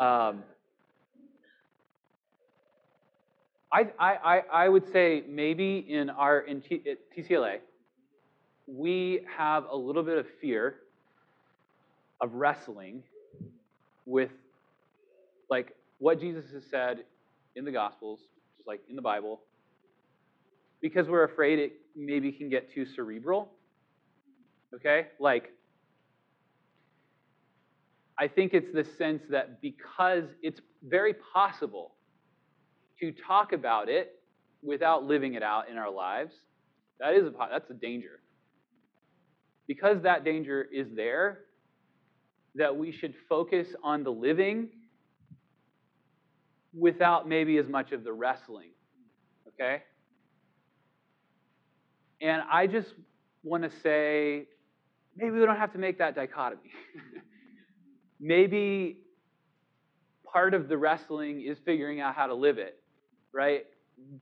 Um, 0.02 0.44
I, 3.72 3.88
I, 3.98 4.44
I 4.52 4.68
would 4.68 4.92
say 4.92 5.24
maybe 5.30 5.78
in 5.88 6.10
our 6.10 6.42
in 6.42 6.60
T, 6.60 6.84
TCLA, 7.18 7.60
we 8.68 9.22
have 9.38 9.64
a 9.72 9.76
little 9.78 10.04
bit 10.04 10.18
of 10.18 10.26
fear 10.42 10.76
of 12.20 12.34
wrestling 12.34 13.02
with 14.06 14.32
like 15.50 15.74
what 16.00 16.20
Jesus 16.20 16.52
has 16.52 16.64
said 16.70 17.06
in 17.56 17.64
the 17.64 17.72
Gospels, 17.72 18.20
just 18.58 18.68
like 18.68 18.82
in 18.90 18.98
the 18.98 19.02
Bible, 19.02 19.40
because 20.82 21.08
we're 21.08 21.24
afraid 21.24 21.60
it 21.60 21.74
maybe 21.96 22.30
can 22.30 22.50
get 22.50 22.74
too 22.74 22.86
cerebral. 22.86 23.54
Okay? 24.76 25.08
Like, 25.20 25.52
I 28.18 28.28
think 28.28 28.54
it's 28.54 28.72
the 28.74 28.84
sense 28.98 29.24
that 29.30 29.62
because 29.62 30.26
it's 30.42 30.60
very 30.84 31.16
possible 31.34 31.96
to 33.00 33.14
talk 33.14 33.54
about 33.54 33.88
it 33.88 34.20
without 34.62 35.06
living 35.06 35.36
it 35.36 35.44
out 35.44 35.70
in 35.70 35.78
our 35.78 35.90
lives, 35.92 36.34
that 37.00 37.14
is 37.14 37.26
a, 37.26 37.32
that's 37.50 37.70
a 37.70 37.74
danger. 37.74 38.20
Because 39.68 40.02
that 40.04 40.26
danger 40.26 40.68
is 40.74 40.88
there, 40.96 41.46
that 42.56 42.76
we 42.76 42.92
should 42.92 43.14
focus 43.30 43.68
on 43.84 44.04
the 44.04 44.12
living 44.12 44.68
without 46.78 47.28
maybe 47.28 47.58
as 47.58 47.68
much 47.68 47.92
of 47.94 48.04
the 48.04 48.12
wrestling. 48.12 48.72
Okay? 49.48 49.84
And 52.22 52.42
I 52.52 52.68
just 52.68 52.94
want 53.44 53.64
to 53.64 53.72
say 53.82 54.48
maybe 55.20 55.38
we 55.38 55.46
don't 55.46 55.58
have 55.58 55.74
to 55.74 55.80
make 55.80 55.98
that 55.98 56.16
dichotomy. 56.16 56.72
maybe 58.20 58.98
part 60.24 60.54
of 60.54 60.70
the 60.70 60.78
wrestling 60.78 61.42
is 61.42 61.58
figuring 61.66 62.00
out 62.00 62.16
how 62.16 62.28
to 62.28 62.34
live 62.34 62.58
it, 62.58 62.80
right? 63.34 63.66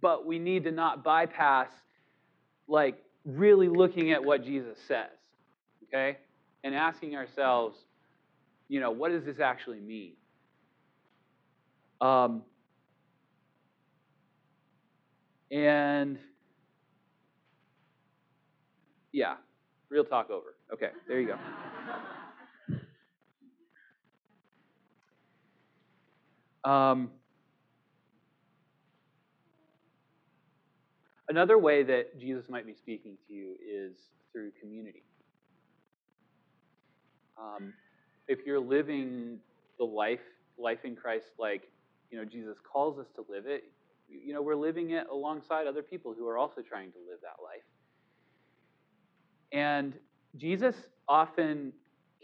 But 0.02 0.26
we 0.26 0.40
need 0.40 0.64
to 0.64 0.72
not 0.72 1.04
bypass, 1.04 1.70
like, 2.68 3.04
really 3.26 3.70
looking 3.70 4.12
at 4.12 4.24
what 4.24 4.44
Jesus 4.44 4.78
says, 4.88 5.10
okay? 5.88 6.18
And 6.64 6.74
asking 6.74 7.16
ourselves, 7.16 7.78
you 8.68 8.80
know, 8.80 8.92
what 8.92 9.12
does 9.12 9.24
this 9.24 9.40
actually 9.40 9.80
mean? 9.80 10.14
Um, 12.02 12.44
and 15.52 16.18
yeah, 19.12 19.36
real 19.90 20.04
talk 20.04 20.30
over. 20.30 20.56
Okay, 20.74 20.90
there 21.08 21.20
you 21.20 21.28
go. 21.28 21.38
Um, 26.70 27.12
another 31.30 31.58
way 31.58 31.84
that 31.84 32.20
Jesus 32.20 32.50
might 32.50 32.66
be 32.66 32.74
speaking 32.74 33.18
to 33.28 33.34
you 33.34 33.56
is 33.66 33.96
through 34.34 34.52
community. 34.60 35.04
Um, 37.38 37.74
if 38.28 38.40
you're 38.46 38.60
living 38.60 39.40
the 39.78 39.86
life 39.86 40.20
life 40.58 40.80
in 40.84 40.96
Christ 40.96 41.28
like 41.38 41.70
you 42.10 42.18
know 42.18 42.26
Jesus 42.26 42.58
calls 42.62 42.98
us 42.98 43.08
to 43.16 43.24
live 43.30 43.46
it, 43.46 43.64
you 44.10 44.34
know 44.34 44.42
we're 44.42 44.56
living 44.56 44.92
it 44.92 45.08
alongside 45.10 45.68
other 45.68 45.84
people 45.84 46.14
who 46.18 46.28
are 46.28 46.38
also 46.38 46.62
trying 46.62 46.92
to 46.92 46.98
live 47.10 47.20
that 47.22 47.42
life. 47.44 47.64
And 49.52 49.94
Jesus 50.36 50.76
often 51.08 51.74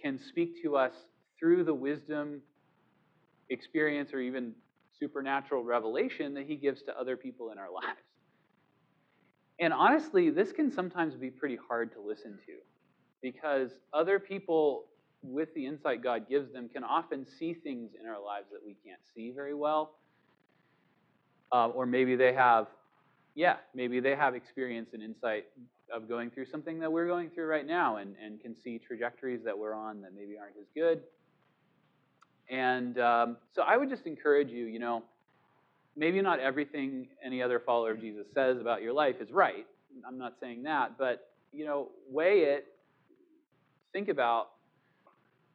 can 0.01 0.19
speak 0.19 0.61
to 0.63 0.75
us 0.75 0.93
through 1.39 1.63
the 1.63 1.73
wisdom, 1.73 2.41
experience, 3.49 4.13
or 4.13 4.19
even 4.19 4.53
supernatural 4.99 5.63
revelation 5.63 6.33
that 6.33 6.45
he 6.45 6.55
gives 6.55 6.81
to 6.83 6.97
other 6.97 7.17
people 7.17 7.51
in 7.51 7.57
our 7.57 7.71
lives. 7.73 7.99
And 9.59 9.73
honestly, 9.73 10.29
this 10.29 10.51
can 10.51 10.71
sometimes 10.71 11.15
be 11.15 11.29
pretty 11.29 11.57
hard 11.67 11.93
to 11.93 12.01
listen 12.01 12.37
to 12.45 12.53
because 13.21 13.71
other 13.93 14.19
people 14.19 14.85
with 15.21 15.53
the 15.53 15.65
insight 15.65 16.03
God 16.03 16.27
gives 16.29 16.51
them, 16.51 16.69
can 16.69 16.83
often 16.83 17.25
see 17.39 17.53
things 17.53 17.91
in 17.99 18.07
our 18.07 18.21
lives 18.21 18.47
that 18.51 18.59
we 18.65 18.75
can't 18.85 18.99
see 19.15 19.31
very 19.31 19.53
well. 19.53 19.95
Uh, 21.51 21.67
or 21.67 21.85
maybe 21.85 22.15
they 22.15 22.33
have, 22.33 22.67
yeah, 23.35 23.55
maybe 23.73 23.99
they 23.99 24.15
have 24.15 24.35
experience 24.35 24.89
and 24.93 25.01
insight 25.01 25.45
of 25.93 26.09
going 26.09 26.31
through 26.31 26.45
something 26.45 26.79
that 26.79 26.91
we're 26.91 27.07
going 27.07 27.29
through 27.29 27.45
right 27.45 27.67
now 27.67 27.97
and, 27.97 28.15
and 28.23 28.41
can 28.41 28.55
see 28.63 28.79
trajectories 28.79 29.41
that 29.45 29.57
we're 29.57 29.75
on 29.75 30.01
that 30.01 30.13
maybe 30.15 30.37
aren't 30.37 30.57
as 30.59 30.67
good. 30.75 31.01
And 32.49 32.99
um, 32.99 33.37
so 33.55 33.61
I 33.61 33.77
would 33.77 33.89
just 33.89 34.05
encourage 34.05 34.49
you, 34.49 34.65
you 34.65 34.79
know, 34.79 35.03
maybe 35.95 36.21
not 36.21 36.39
everything 36.39 37.07
any 37.23 37.41
other 37.41 37.59
follower 37.59 37.91
of 37.91 38.01
Jesus 38.01 38.25
says 38.33 38.59
about 38.59 38.81
your 38.81 38.93
life 38.93 39.15
is 39.21 39.31
right. 39.31 39.65
I'm 40.07 40.17
not 40.17 40.33
saying 40.39 40.63
that, 40.63 40.97
but, 40.97 41.29
you 41.51 41.65
know, 41.65 41.89
weigh 42.09 42.39
it, 42.39 42.65
think 43.91 44.09
about 44.09 44.49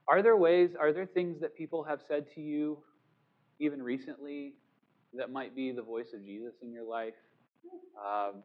are 0.07 0.23
there 0.23 0.37
ways, 0.37 0.71
are 0.81 0.93
there 0.93 1.07
things 1.07 1.41
that 1.41 1.57
people 1.57 1.83
have 1.83 2.01
said 2.09 2.27
to 2.35 2.41
you, 2.41 2.79
even 3.59 3.83
recently, 3.83 4.55
that 5.15 5.31
might 5.31 5.55
be 5.55 5.73
the 5.73 5.83
voice 5.83 6.13
of 6.15 6.25
Jesus 6.25 6.55
in 6.63 6.73
your 6.73 6.85
life, 6.85 7.15
um, 7.99 8.43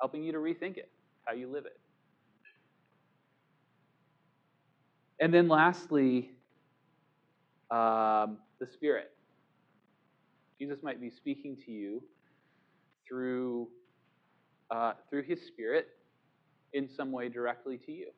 helping 0.00 0.22
you 0.22 0.32
to 0.32 0.38
rethink 0.38 0.76
it, 0.76 0.90
how 1.24 1.34
you 1.34 1.50
live 1.50 1.66
it? 1.66 1.78
And 5.20 5.32
then 5.32 5.48
lastly, 5.48 6.30
um, 7.70 8.38
the 8.60 8.66
Spirit. 8.72 9.12
Jesus 10.58 10.78
might 10.82 11.00
be 11.00 11.10
speaking 11.10 11.56
to 11.66 11.72
you 11.72 12.02
through, 13.08 13.68
uh, 14.70 14.92
through 15.10 15.22
His 15.22 15.40
Spirit 15.46 15.88
in 16.72 16.88
some 16.88 17.12
way 17.12 17.28
directly 17.28 17.78
to 17.78 17.92
you. 17.92 18.08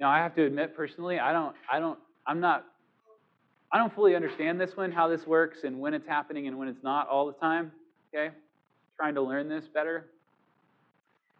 Now, 0.00 0.10
I 0.10 0.18
have 0.18 0.34
to 0.36 0.44
admit 0.44 0.76
personally, 0.76 1.18
I 1.18 1.32
don't, 1.32 1.56
I 1.70 1.80
don't, 1.80 1.98
I'm 2.26 2.40
not, 2.40 2.64
I 3.72 3.78
don't 3.78 3.94
fully 3.94 4.14
understand 4.14 4.60
this 4.60 4.76
one, 4.76 4.92
how 4.92 5.08
this 5.08 5.26
works, 5.26 5.64
and 5.64 5.80
when 5.80 5.92
it's 5.92 6.06
happening 6.06 6.46
and 6.46 6.56
when 6.58 6.68
it's 6.68 6.82
not 6.82 7.08
all 7.08 7.26
the 7.26 7.32
time. 7.32 7.72
Okay, 8.14 8.34
trying 8.98 9.14
to 9.14 9.22
learn 9.22 9.48
this 9.48 9.64
better. 9.72 10.06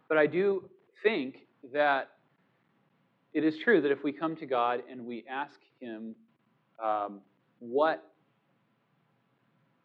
But 0.07 0.17
I 0.17 0.27
do 0.27 0.69
think 1.03 1.47
that 1.73 2.09
it 3.33 3.43
is 3.43 3.55
true 3.63 3.81
that 3.81 3.91
if 3.91 4.03
we 4.03 4.11
come 4.11 4.35
to 4.37 4.45
God 4.45 4.81
and 4.89 5.05
we 5.05 5.25
ask 5.29 5.59
Him 5.79 6.15
um, 6.83 7.19
what 7.59 8.03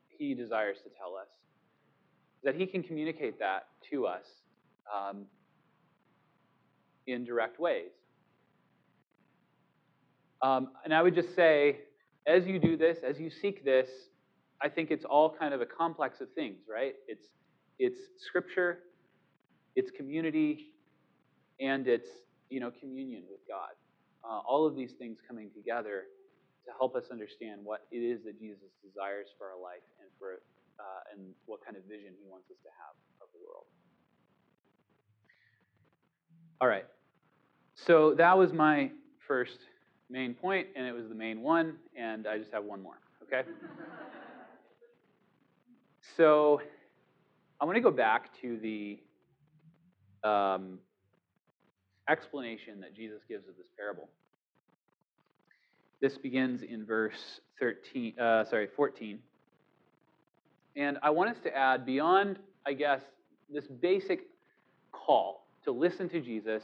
He 0.08 0.34
desires 0.34 0.78
to 0.84 0.90
tell 0.98 1.16
us, 1.16 1.28
that 2.44 2.54
He 2.54 2.66
can 2.66 2.82
communicate 2.82 3.38
that 3.40 3.66
to 3.90 4.06
us 4.06 4.24
um, 4.94 5.26
in 7.06 7.24
direct 7.24 7.58
ways. 7.58 7.90
Um, 10.42 10.68
and 10.84 10.94
I 10.94 11.02
would 11.02 11.14
just 11.14 11.34
say, 11.34 11.80
as 12.26 12.46
you 12.46 12.58
do 12.58 12.76
this, 12.76 12.98
as 13.06 13.18
you 13.18 13.30
seek 13.30 13.64
this, 13.64 13.88
I 14.62 14.68
think 14.68 14.90
it's 14.90 15.04
all 15.04 15.34
kind 15.38 15.52
of 15.52 15.60
a 15.60 15.66
complex 15.66 16.20
of 16.20 16.28
things, 16.34 16.58
right? 16.70 16.94
It's 17.08 17.26
it's 17.78 17.98
scripture, 18.18 18.80
it's 19.76 19.90
community, 19.90 20.72
and 21.60 21.86
it's 21.86 22.08
you 22.50 22.60
know 22.60 22.70
communion 22.80 23.22
with 23.30 23.40
God. 23.48 23.70
Uh, 24.24 24.40
all 24.48 24.66
of 24.66 24.74
these 24.74 24.92
things 24.92 25.18
coming 25.26 25.50
together 25.54 26.04
to 26.64 26.70
help 26.78 26.96
us 26.96 27.04
understand 27.10 27.60
what 27.62 27.86
it 27.90 27.98
is 27.98 28.24
that 28.24 28.38
Jesus 28.38 28.70
desires 28.82 29.28
for 29.36 29.48
our 29.48 29.60
life 29.60 29.84
and 30.00 30.08
for 30.18 30.40
uh, 30.78 31.12
and 31.12 31.34
what 31.46 31.64
kind 31.64 31.76
of 31.76 31.84
vision 31.84 32.12
He 32.20 32.28
wants 32.30 32.50
us 32.50 32.56
to 32.62 32.68
have 32.68 32.94
of 33.20 33.28
the 33.32 33.38
world. 33.46 33.64
All 36.60 36.68
right. 36.68 36.84
So 37.74 38.14
that 38.14 38.38
was 38.38 38.52
my 38.52 38.90
first 39.26 39.58
main 40.08 40.34
point, 40.34 40.68
and 40.76 40.86
it 40.86 40.92
was 40.92 41.08
the 41.08 41.14
main 41.14 41.42
one, 41.42 41.76
and 41.96 42.26
I 42.26 42.38
just 42.38 42.52
have 42.52 42.64
one 42.64 42.82
more, 42.82 43.00
okay? 43.22 43.48
so 46.16 46.60
I 47.60 47.64
want 47.64 47.76
to 47.76 47.80
go 47.80 47.90
back 47.90 48.30
to 48.40 48.58
the 48.58 48.98
um, 50.28 50.78
explanation 52.08 52.80
that 52.80 52.94
Jesus 52.94 53.20
gives 53.28 53.48
of 53.48 53.56
this 53.56 53.66
parable. 53.76 54.08
This 56.00 56.18
begins 56.18 56.62
in 56.62 56.84
verse 56.84 57.40
13, 57.60 58.18
uh, 58.18 58.44
sorry, 58.44 58.68
14. 58.74 59.18
And 60.76 60.98
I 61.02 61.10
want 61.10 61.30
us 61.30 61.36
to 61.44 61.56
add 61.56 61.86
beyond, 61.86 62.38
I 62.66 62.72
guess, 62.72 63.00
this 63.52 63.66
basic 63.66 64.20
call 64.92 65.46
to 65.64 65.70
listen 65.70 66.08
to 66.10 66.20
Jesus 66.20 66.62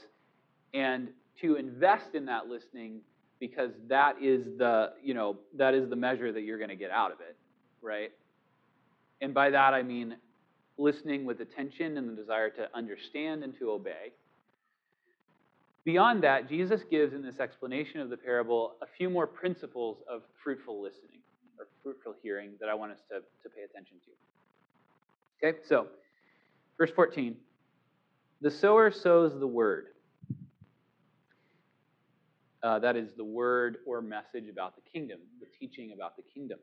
and 0.75 1.09
to 1.41 1.55
invest 1.55 2.15
in 2.15 2.27
that 2.27 2.49
listening 2.49 3.01
because 3.39 3.71
that 3.89 4.17
is 4.21 4.45
the, 4.59 4.93
you 5.03 5.15
know, 5.15 5.39
that 5.57 5.75
is 5.75 5.89
the 5.89 5.97
measure 5.97 6.33
that 6.33 6.43
you're 6.43 6.59
going 6.59 6.71
to 6.71 6.77
get 6.77 6.91
out 6.91 7.13
of 7.13 7.21
it, 7.21 7.37
right? 7.81 8.11
And 9.23 9.33
by 9.33 9.51
that 9.51 9.73
I 9.73 9.83
mean 9.83 10.17
listening 10.81 11.25
with 11.25 11.41
attention 11.41 11.99
and 11.99 12.09
the 12.09 12.15
desire 12.15 12.51
to 12.51 12.69
understand 12.75 13.45
and 13.45 13.57
to 13.59 13.71
obey. 13.71 14.13
Beyond 15.85 16.23
that, 16.25 16.49
Jesus 16.49 16.83
gives 16.91 17.15
in 17.15 17.23
this 17.23 17.39
explanation 17.39 18.01
of 18.01 18.11
the 18.11 18.17
parable 18.17 18.75
a 18.83 18.87
few 18.87 19.09
more 19.09 19.27
principles 19.27 19.99
of 20.11 20.23
fruitful 20.43 20.83
listening 20.83 21.21
or 21.59 21.67
fruitful 21.83 22.15
hearing 22.23 22.53
that 22.61 22.69
I 22.69 22.75
want 22.75 22.93
us 22.93 22.99
to, 23.09 23.21
to 23.21 23.55
pay 23.55 23.63
attention 23.63 23.97
to. 25.41 25.47
Okay, 25.49 25.59
so 25.67 25.87
verse 26.79 26.91
14 26.95 27.37
the 28.43 28.51
sower 28.51 28.91
sows 28.91 29.39
the 29.39 29.47
word. 29.47 29.87
Uh, 32.63 32.79
that 32.79 32.97
is 32.97 33.13
the 33.17 33.25
word 33.25 33.79
or 33.87 34.01
message 34.01 34.49
about 34.51 34.75
the 34.77 34.83
kingdom, 34.91 35.19
the 35.41 35.47
teaching 35.59 35.93
about 35.95 36.17
the 36.17 36.23
kingdom. 36.23 36.59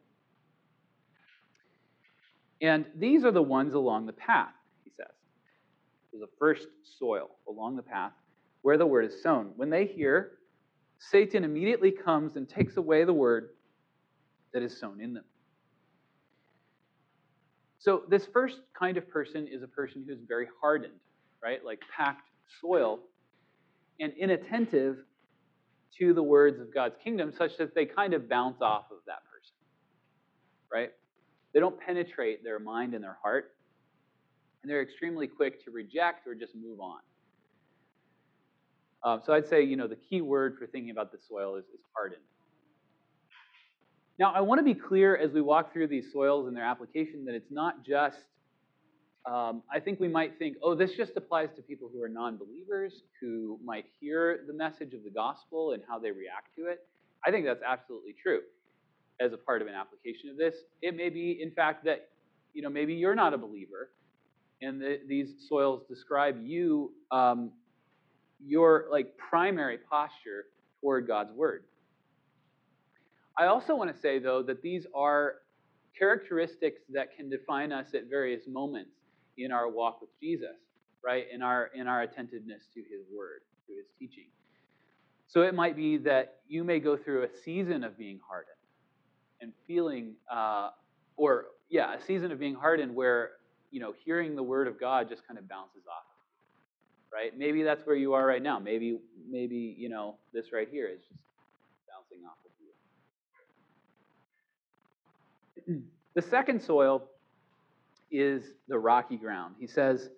And 2.61 2.85
these 2.95 3.23
are 3.23 3.31
the 3.31 3.41
ones 3.41 3.73
along 3.73 4.05
the 4.05 4.13
path, 4.13 4.53
he 4.83 4.91
says. 4.95 5.13
The 6.13 6.27
first 6.39 6.67
soil 6.97 7.29
along 7.47 7.75
the 7.75 7.83
path 7.83 8.13
where 8.61 8.77
the 8.77 8.85
word 8.85 9.05
is 9.05 9.21
sown. 9.21 9.51
When 9.55 9.69
they 9.69 9.85
hear, 9.85 10.31
Satan 10.99 11.43
immediately 11.43 11.91
comes 11.91 12.35
and 12.35 12.49
takes 12.49 12.77
away 12.77 13.03
the 13.03 13.13
word 13.13 13.49
that 14.53 14.63
is 14.63 14.79
sown 14.79 14.99
in 14.99 15.13
them. 15.13 15.25
So, 17.77 18.03
this 18.09 18.27
first 18.33 18.57
kind 18.77 18.97
of 18.97 19.07
person 19.09 19.47
is 19.47 19.61
a 19.61 19.67
person 19.67 20.03
who's 20.07 20.19
very 20.27 20.47
hardened, 20.59 20.99
right? 21.43 21.63
Like 21.63 21.79
packed 21.95 22.27
soil, 22.59 22.99
and 23.99 24.13
inattentive 24.17 24.97
to 25.99 26.13
the 26.13 26.23
words 26.23 26.59
of 26.59 26.73
God's 26.73 26.95
kingdom, 27.03 27.31
such 27.37 27.57
that 27.57 27.73
they 27.73 27.85
kind 27.85 28.13
of 28.13 28.29
bounce 28.29 28.61
off 28.61 28.85
of 28.91 28.97
that 29.07 29.19
person, 29.31 29.55
right? 30.71 30.91
They 31.57 31.61
don't 31.61 31.79
penetrate 31.79 32.43
their 32.43 32.59
mind 32.59 32.93
and 32.93 33.03
their 33.03 33.17
heart, 33.19 33.55
and 34.61 34.69
they're 34.69 34.83
extremely 34.83 35.25
quick 35.25 35.65
to 35.65 35.71
reject 35.71 36.27
or 36.27 36.35
just 36.35 36.53
move 36.53 36.79
on. 36.79 36.99
Um, 39.03 39.21
so 39.25 39.33
I'd 39.33 39.47
say, 39.47 39.63
you 39.63 39.75
know, 39.75 39.87
the 39.87 39.95
key 39.95 40.21
word 40.21 40.57
for 40.59 40.67
thinking 40.67 40.91
about 40.91 41.11
the 41.11 41.17
soil 41.27 41.55
is, 41.55 41.63
is 41.73 41.79
hardened. 41.95 42.21
Now, 44.19 44.33
I 44.33 44.41
want 44.41 44.59
to 44.59 44.63
be 44.63 44.75
clear 44.75 45.17
as 45.17 45.31
we 45.31 45.41
walk 45.41 45.73
through 45.73 45.87
these 45.87 46.13
soils 46.13 46.47
and 46.47 46.55
their 46.55 46.63
application 46.63 47.25
that 47.25 47.33
it's 47.33 47.49
not 47.49 47.83
just, 47.83 48.19
um, 49.25 49.63
I 49.73 49.79
think 49.79 49.99
we 49.99 50.09
might 50.09 50.37
think, 50.37 50.57
oh, 50.61 50.75
this 50.75 50.91
just 50.91 51.13
applies 51.17 51.49
to 51.55 51.63
people 51.63 51.89
who 51.91 52.03
are 52.03 52.09
non 52.09 52.37
believers, 52.37 53.01
who 53.19 53.57
might 53.65 53.85
hear 53.99 54.41
the 54.45 54.53
message 54.53 54.93
of 54.93 55.03
the 55.03 55.09
gospel 55.09 55.71
and 55.71 55.81
how 55.89 55.97
they 55.97 56.11
react 56.11 56.55
to 56.57 56.67
it. 56.67 56.85
I 57.25 57.31
think 57.31 57.47
that's 57.47 57.63
absolutely 57.67 58.13
true 58.21 58.41
as 59.19 59.33
a 59.33 59.37
part 59.37 59.61
of 59.61 59.67
an 59.67 59.73
application 59.73 60.29
of 60.29 60.37
this. 60.37 60.55
It 60.81 60.95
may 60.95 61.09
be, 61.09 61.39
in 61.41 61.51
fact, 61.51 61.85
that, 61.85 62.09
you 62.53 62.61
know, 62.61 62.69
maybe 62.69 62.93
you're 62.93 63.15
not 63.15 63.33
a 63.33 63.37
believer 63.37 63.89
and 64.61 64.81
the, 64.81 64.99
these 65.07 65.47
soils 65.47 65.83
describe 65.87 66.37
you, 66.43 66.91
um, 67.11 67.51
your 68.43 68.85
like 68.91 69.15
primary 69.17 69.77
posture 69.77 70.45
toward 70.81 71.07
God's 71.07 71.31
word. 71.33 71.63
I 73.37 73.45
also 73.45 73.75
want 73.75 73.93
to 73.93 73.99
say, 73.99 74.19
though, 74.19 74.41
that 74.43 74.61
these 74.61 74.87
are 74.95 75.35
characteristics 75.97 76.81
that 76.89 77.15
can 77.15 77.29
define 77.29 77.71
us 77.71 77.87
at 77.93 78.09
various 78.09 78.43
moments 78.47 78.91
in 79.37 79.51
our 79.51 79.69
walk 79.69 80.01
with 80.01 80.09
Jesus, 80.19 80.57
right? 81.03 81.25
In 81.31 81.41
our 81.43 81.69
in 81.75 81.87
our 81.87 82.01
attentiveness 82.01 82.63
to 82.73 82.79
His 82.79 83.05
Word, 83.15 83.41
to 83.67 83.73
His 83.73 83.85
teaching. 83.99 84.29
So 85.27 85.41
it 85.41 85.53
might 85.53 85.75
be 85.75 85.97
that 85.97 86.37
you 86.47 86.63
may 86.63 86.79
go 86.79 86.97
through 86.97 87.23
a 87.23 87.29
season 87.43 87.83
of 87.83 87.97
being 87.97 88.19
hardened 88.27 88.56
and 89.41 89.53
feeling, 89.67 90.15
uh, 90.31 90.69
or 91.15 91.45
yeah, 91.69 91.95
a 91.95 92.01
season 92.01 92.31
of 92.31 92.39
being 92.39 92.55
hardened 92.55 92.95
where 92.95 93.31
you 93.71 93.79
know 93.79 93.93
hearing 94.05 94.35
the 94.35 94.43
Word 94.43 94.67
of 94.67 94.79
God 94.79 95.09
just 95.09 95.27
kind 95.27 95.37
of 95.39 95.47
bounces 95.47 95.83
off, 95.87 96.05
of 96.09 96.17
you. 96.17 97.17
right? 97.17 97.37
Maybe 97.37 97.63
that's 97.63 97.85
where 97.85 97.95
you 97.95 98.13
are 98.13 98.25
right 98.25 98.41
now. 98.41 98.59
Maybe 98.59 98.99
maybe 99.29 99.75
you 99.77 99.89
know 99.89 100.15
this 100.33 100.53
right 100.53 100.67
here 100.71 100.87
is 100.87 101.01
just 101.01 101.21
bouncing 101.87 102.25
off 102.25 102.37
of 102.45 102.51
you. 105.75 105.81
the 106.15 106.21
second 106.21 106.61
soil 106.61 107.03
is 108.11 108.43
the 108.67 108.77
rocky 108.77 109.17
ground. 109.17 109.55
He 109.59 109.67
says, 109.67 110.09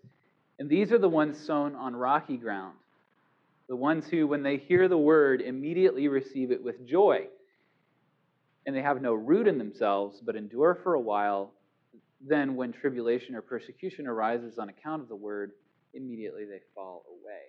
and 0.59 0.69
these 0.69 0.91
are 0.91 0.97
the 0.99 1.09
ones 1.09 1.37
sown 1.39 1.75
on 1.75 1.95
rocky 1.95 2.37
ground, 2.37 2.75
the 3.67 3.75
ones 3.75 4.07
who, 4.07 4.27
when 4.27 4.43
they 4.43 4.57
hear 4.57 4.87
the 4.87 4.97
word, 4.97 5.41
immediately 5.41 6.07
receive 6.07 6.51
it 6.51 6.63
with 6.63 6.85
joy. 6.87 7.27
And 8.69 8.77
they 8.77 8.83
have 8.83 9.01
no 9.01 9.15
root 9.15 9.47
in 9.47 9.57
themselves, 9.57 10.21
but 10.23 10.35
endure 10.35 10.77
for 10.83 10.93
a 10.93 11.01
while. 11.01 11.53
Then, 12.21 12.55
when 12.55 12.71
tribulation 12.71 13.33
or 13.33 13.41
persecution 13.41 14.05
arises 14.05 14.59
on 14.59 14.69
account 14.69 15.01
of 15.01 15.09
the 15.09 15.15
word, 15.15 15.53
immediately 15.95 16.45
they 16.45 16.59
fall 16.75 17.03
away. 17.09 17.47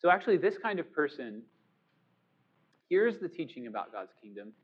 So, 0.00 0.08
actually, 0.08 0.38
this 0.38 0.56
kind 0.56 0.80
of 0.80 0.90
person 0.90 1.42
hears 2.88 3.18
the 3.18 3.28
teaching 3.28 3.66
about 3.66 3.92
God's 3.92 4.12
kingdom 4.22 4.54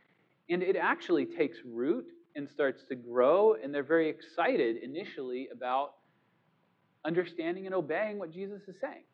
and 0.48 0.62
it 0.62 0.74
actually 0.74 1.26
takes 1.26 1.58
root 1.70 2.06
and 2.34 2.48
starts 2.48 2.82
to 2.88 2.94
grow, 2.94 3.56
and 3.62 3.74
they're 3.74 3.82
very 3.82 4.08
excited 4.08 4.76
initially 4.82 5.48
about 5.52 5.96
understanding 7.04 7.66
and 7.66 7.74
obeying 7.74 8.18
what 8.18 8.32
Jesus 8.32 8.62
is 8.68 8.76
saying. 8.80 9.04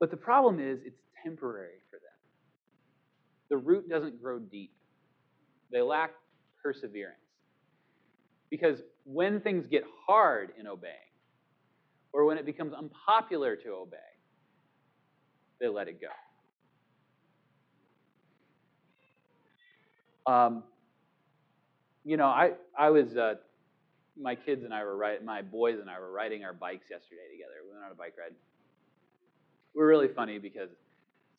But 0.00 0.10
the 0.10 0.16
problem 0.16 0.60
is, 0.60 0.78
it's 0.82 1.02
temporary. 1.22 1.82
The 3.48 3.56
root 3.56 3.88
doesn't 3.88 4.20
grow 4.20 4.38
deep, 4.38 4.72
they 5.70 5.80
lack 5.80 6.12
perseverance. 6.62 7.18
Because 8.50 8.80
when 9.04 9.40
things 9.40 9.66
get 9.66 9.84
hard 10.06 10.52
in 10.58 10.66
obeying, 10.66 10.94
or 12.12 12.24
when 12.24 12.38
it 12.38 12.46
becomes 12.46 12.72
unpopular 12.72 13.56
to 13.56 13.68
obey, 13.70 13.96
they 15.60 15.68
let 15.68 15.88
it 15.88 16.00
go. 16.00 16.08
Um, 20.32 20.64
you 22.04 22.16
know, 22.16 22.26
I 22.26 22.52
I 22.76 22.90
was 22.90 23.16
uh, 23.16 23.34
my 24.20 24.34
kids 24.34 24.64
and 24.64 24.72
I 24.72 24.82
were 24.84 24.96
riding, 24.96 25.24
my 25.24 25.42
boys 25.42 25.78
and 25.80 25.90
I 25.90 26.00
were 26.00 26.10
riding 26.10 26.44
our 26.44 26.52
bikes 26.52 26.86
yesterday 26.90 27.28
together. 27.30 27.54
We 27.64 27.72
went 27.72 27.84
on 27.84 27.92
a 27.92 27.94
bike 27.94 28.14
ride. 28.18 28.34
We 29.74 29.82
are 29.82 29.86
really 29.86 30.08
funny 30.08 30.38
because 30.38 30.70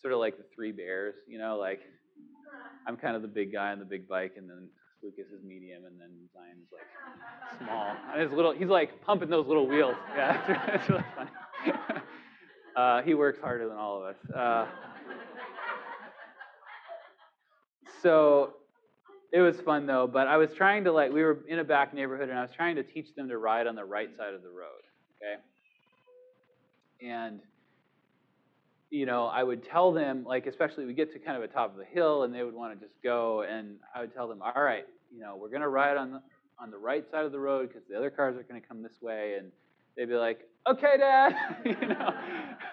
sort 0.01 0.13
of 0.13 0.19
like 0.19 0.37
the 0.37 0.45
three 0.53 0.71
bears, 0.71 1.15
you 1.27 1.37
know, 1.37 1.57
like 1.57 1.81
I'm 2.87 2.97
kind 2.97 3.15
of 3.15 3.21
the 3.21 3.27
big 3.27 3.51
guy 3.51 3.71
on 3.71 3.79
the 3.79 3.85
big 3.85 4.07
bike, 4.07 4.33
and 4.37 4.49
then 4.49 4.69
Lucas 5.03 5.27
is 5.27 5.43
medium, 5.43 5.85
and 5.85 5.99
then 5.99 6.09
Zion's 6.33 6.67
like 6.71 7.59
small. 7.59 7.95
And 8.13 8.21
his 8.29 8.31
little, 8.31 8.53
he's 8.53 8.69
like 8.69 9.01
pumping 9.03 9.29
those 9.29 9.47
little 9.47 9.67
wheels. 9.67 9.95
Yeah, 10.15 10.69
it's, 10.73 10.81
it's 10.81 10.89
really 10.89 11.03
funny. 11.15 11.31
uh, 12.75 13.01
he 13.03 13.13
works 13.13 13.39
harder 13.39 13.67
than 13.67 13.77
all 13.77 13.97
of 13.97 14.03
us. 14.03 14.15
Uh, 14.33 14.65
so 18.01 18.53
it 19.33 19.41
was 19.41 19.59
fun 19.61 19.85
though, 19.85 20.07
but 20.07 20.27
I 20.27 20.37
was 20.37 20.49
trying 20.55 20.85
to 20.85 20.91
like 20.91 21.11
we 21.11 21.21
were 21.21 21.39
in 21.47 21.59
a 21.59 21.63
back 21.63 21.93
neighborhood 21.93 22.29
and 22.29 22.37
I 22.37 22.41
was 22.41 22.51
trying 22.55 22.75
to 22.77 22.83
teach 22.83 23.13
them 23.15 23.27
to 23.29 23.37
ride 23.37 23.67
on 23.67 23.75
the 23.75 23.83
right 23.83 24.09
side 24.17 24.33
of 24.33 24.41
the 24.41 24.49
road. 24.49 24.81
Okay. 25.21 25.41
And 27.09 27.41
you 28.89 29.05
know, 29.05 29.25
I 29.25 29.43
would 29.43 29.63
tell 29.63 29.91
them, 29.91 30.23
like, 30.23 30.47
especially 30.47 30.85
we 30.85 30.93
get 30.93 31.11
to 31.13 31.19
kind 31.19 31.37
of 31.37 31.43
a 31.43 31.47
top 31.47 31.71
of 31.71 31.77
the 31.77 31.85
hill 31.85 32.23
and 32.23 32.33
they 32.33 32.43
would 32.43 32.53
want 32.53 32.79
to 32.79 32.85
just 32.85 33.01
go, 33.03 33.41
and 33.41 33.75
I 33.93 34.01
would 34.01 34.13
tell 34.13 34.27
them, 34.27 34.41
all 34.41 34.61
right, 34.61 34.85
you 35.13 35.19
know, 35.19 35.35
we're 35.35 35.49
gonna 35.49 35.69
ride 35.69 35.97
on 35.97 36.11
the 36.11 36.21
on 36.59 36.71
the 36.71 36.77
right 36.77 37.09
side 37.11 37.25
of 37.25 37.31
the 37.31 37.39
road 37.39 37.69
because 37.69 37.83
the 37.89 37.95
other 37.95 38.09
cars 38.09 38.35
are 38.37 38.43
gonna 38.43 38.61
come 38.61 38.81
this 38.81 39.01
way, 39.01 39.35
and 39.37 39.51
they'd 39.95 40.05
be 40.05 40.15
like, 40.15 40.41
okay, 40.67 40.95
Dad, 40.97 41.35
you 41.65 41.87
know. 41.87 42.13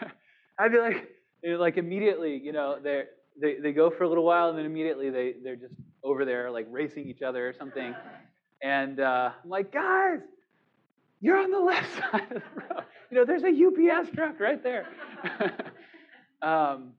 I'd 0.58 0.70
be 0.72 0.78
like, 0.78 1.08
like 1.42 1.76
immediately, 1.76 2.38
you 2.38 2.52
know, 2.52 2.78
they're 2.82 3.06
they, 3.40 3.56
they 3.56 3.72
go 3.72 3.90
for 3.90 4.04
a 4.04 4.08
little 4.08 4.24
while 4.24 4.48
and 4.48 4.58
then 4.58 4.64
immediately 4.64 5.10
they, 5.10 5.34
they're 5.42 5.56
just 5.56 5.74
over 6.02 6.24
there 6.24 6.50
like 6.50 6.66
racing 6.70 7.08
each 7.08 7.22
other 7.22 7.48
or 7.48 7.52
something. 7.52 7.94
And 8.62 8.98
uh, 8.98 9.30
I'm 9.42 9.50
like, 9.50 9.74
guys, 9.74 10.20
you're 11.20 11.36
on 11.36 11.50
the 11.50 11.58
left 11.58 11.94
side 11.96 12.22
of 12.30 12.42
the 12.42 12.60
road. 12.62 12.84
You 13.10 13.18
know, 13.18 13.24
there's 13.26 13.42
a 13.42 13.48
UPS 13.48 14.10
truck 14.14 14.40
right 14.40 14.62
there. 14.62 14.86
Um, 16.44 16.92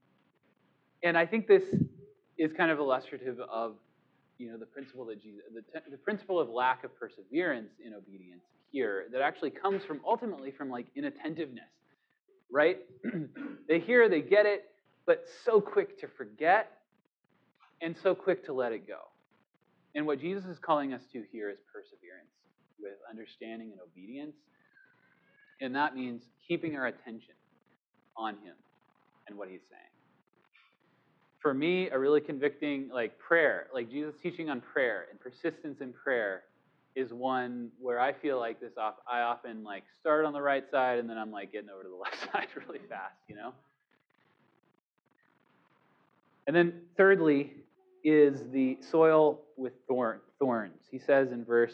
and 1.03 1.15
I 1.15 1.25
think 1.25 1.47
this 1.47 1.63
is 2.37 2.51
kind 2.51 2.71
of 2.71 2.79
illustrative 2.79 3.39
of, 3.39 3.75
you 4.39 4.51
know, 4.51 4.57
the 4.57 4.65
principle 4.65 5.05
that 5.05 5.21
Jesus, 5.21 5.41
the, 5.53 5.81
the 5.91 5.97
principle 5.97 6.39
of 6.39 6.49
lack 6.49 6.83
of 6.83 6.91
perseverance 6.99 7.69
in 7.85 7.93
obedience 7.93 8.41
here 8.71 9.05
that 9.11 9.21
actually 9.21 9.51
comes 9.51 9.83
from 9.85 10.01
ultimately 10.05 10.51
from 10.51 10.71
like 10.71 10.87
inattentiveness, 10.95 11.69
right? 12.51 12.79
they 13.69 13.79
hear, 13.79 14.09
they 14.09 14.21
get 14.21 14.47
it, 14.47 14.65
but 15.05 15.25
so 15.45 15.61
quick 15.61 15.99
to 16.01 16.07
forget 16.07 16.71
and 17.81 17.95
so 18.01 18.15
quick 18.15 18.43
to 18.45 18.53
let 18.53 18.71
it 18.71 18.87
go. 18.87 18.99
And 19.93 20.07
what 20.07 20.19
Jesus 20.19 20.45
is 20.45 20.57
calling 20.57 20.91
us 20.91 21.03
to 21.13 21.23
here 21.31 21.51
is 21.51 21.59
perseverance 21.71 22.33
with 22.79 22.93
understanding 23.09 23.71
and 23.71 23.79
obedience. 23.79 24.35
And 25.61 25.75
that 25.75 25.95
means 25.95 26.23
keeping 26.45 26.75
our 26.75 26.87
attention 26.87 27.35
on 28.17 28.33
him 28.37 28.55
and 29.27 29.37
what 29.37 29.49
he's 29.49 29.61
saying. 29.69 29.81
For 31.39 31.53
me, 31.53 31.89
a 31.89 31.99
really 31.99 32.21
convicting 32.21 32.89
like 32.91 33.17
prayer, 33.19 33.67
like 33.73 33.89
Jesus 33.89 34.15
teaching 34.21 34.49
on 34.49 34.61
prayer 34.61 35.05
and 35.11 35.19
persistence 35.19 35.81
in 35.81 35.93
prayer 35.93 36.43
is 36.95 37.13
one 37.13 37.69
where 37.79 37.99
I 37.99 38.13
feel 38.13 38.39
like 38.39 38.59
this 38.59 38.77
off 38.77 38.95
I 39.09 39.21
often 39.21 39.63
like 39.63 39.83
start 39.99 40.25
on 40.25 40.33
the 40.33 40.41
right 40.41 40.63
side 40.71 40.97
and 40.97 41.09
then 41.09 41.17
I'm 41.17 41.31
like 41.31 41.51
getting 41.51 41.69
over 41.69 41.83
to 41.83 41.89
the 41.89 41.95
left 42.03 42.17
side 42.31 42.47
really 42.67 42.79
fast, 42.89 43.15
you 43.27 43.35
know? 43.35 43.53
And 46.47 46.55
then, 46.55 46.81
thirdly, 46.95 47.53
is 48.03 48.43
the 48.51 48.77
soil 48.91 49.41
with 49.57 49.73
thorn, 49.87 50.19
thorns. 50.37 50.83
He 50.91 50.99
says 50.99 51.31
in 51.31 51.43
verse 51.43 51.73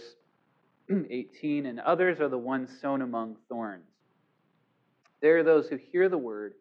18, 0.90 1.66
and 1.66 1.80
others 1.82 2.20
are 2.22 2.30
the 2.30 2.38
ones 2.38 2.70
sown 2.82 3.02
among 3.02 3.36
thorns. 3.50 3.84
There 5.22 5.38
are 5.38 5.44
those 5.44 5.68
who 5.68 5.78
hear 5.78 6.08
the 6.10 6.18
word, 6.18 6.54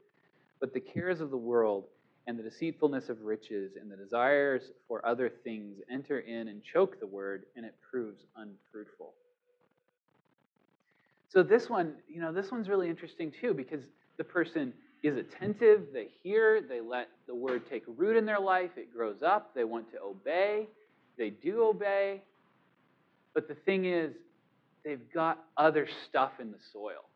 but 0.61 0.73
the 0.75 0.81
cares 0.81 1.21
of 1.21 1.31
the 1.31 1.37
world 1.37 1.85
and 2.27 2.39
the 2.39 2.43
deceitfulness 2.43 3.09
of 3.09 3.23
riches 3.23 3.73
and 3.81 3.91
the 3.91 3.97
desires 3.97 4.63
for 4.87 5.05
other 5.07 5.31
things 5.43 5.79
enter 5.91 6.21
in 6.21 6.49
and 6.49 6.63
choke 6.63 7.01
the 7.01 7.07
word, 7.07 7.45
and 7.57 7.65
it 7.65 7.75
proves 7.91 8.23
unfruitful. 8.37 9.15
So 11.29 11.43
this 11.43 11.71
one, 11.71 11.95
you 12.09 12.21
know, 12.21 12.33
this 12.33 12.51
one's 12.51 12.69
really 12.69 12.89
interesting 12.89 13.33
too 13.41 13.55
because 13.55 13.81
the 14.19 14.25
person 14.25 14.73
is 15.03 15.17
attentive, 15.17 15.87
they 15.93 16.09
hear, 16.23 16.61
they 16.61 16.81
let 16.81 17.09
the 17.27 17.35
word 17.35 17.63
take 17.71 17.85
root 17.87 18.17
in 18.17 18.27
their 18.27 18.41
life, 18.41 18.71
it 18.77 18.93
grows 18.93 19.23
up, 19.23 19.55
they 19.55 19.65
want 19.65 19.91
to 19.93 20.01
obey, 20.01 20.69
they 21.17 21.31
do 21.31 21.65
obey. 21.65 22.23
But 23.33 23.49
the 23.49 23.55
thing 23.55 23.87
is, 23.87 24.13
they've 24.85 25.11
got 25.13 25.39
other 25.57 25.89
stuff 26.09 26.33
in 26.41 26.51
the 26.51 26.59
soil, 26.73 27.09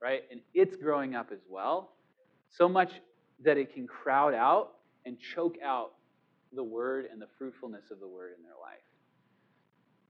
right? 0.00 0.24
And 0.30 0.40
it's 0.52 0.76
growing 0.76 1.14
up 1.14 1.30
as 1.32 1.40
well, 1.48 1.92
so 2.56 2.68
much 2.68 2.90
that 3.44 3.56
it 3.56 3.74
can 3.74 3.86
crowd 3.86 4.34
out 4.34 4.72
and 5.04 5.16
choke 5.34 5.56
out 5.64 5.92
the 6.52 6.62
word 6.62 7.06
and 7.10 7.20
the 7.20 7.26
fruitfulness 7.38 7.90
of 7.90 7.98
the 7.98 8.06
word 8.06 8.32
in 8.36 8.42
their 8.42 8.52
life. 8.60 8.82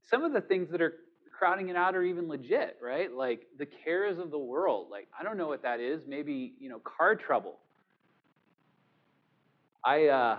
Some 0.09 0.23
of 0.23 0.33
the 0.33 0.41
things 0.41 0.69
that 0.71 0.81
are 0.81 0.93
crowding 1.37 1.69
it 1.69 1.75
out 1.75 1.95
are 1.95 2.03
even 2.03 2.27
legit, 2.27 2.77
right? 2.81 3.11
Like 3.11 3.47
the 3.57 3.65
cares 3.65 4.19
of 4.19 4.29
the 4.29 4.37
world. 4.37 4.87
Like, 4.91 5.07
I 5.17 5.23
don't 5.23 5.37
know 5.37 5.47
what 5.47 5.63
that 5.63 5.79
is. 5.79 6.03
Maybe, 6.07 6.53
you 6.59 6.69
know, 6.69 6.79
car 6.79 7.15
trouble. 7.15 7.59
I 9.85 10.07
uh, 10.07 10.37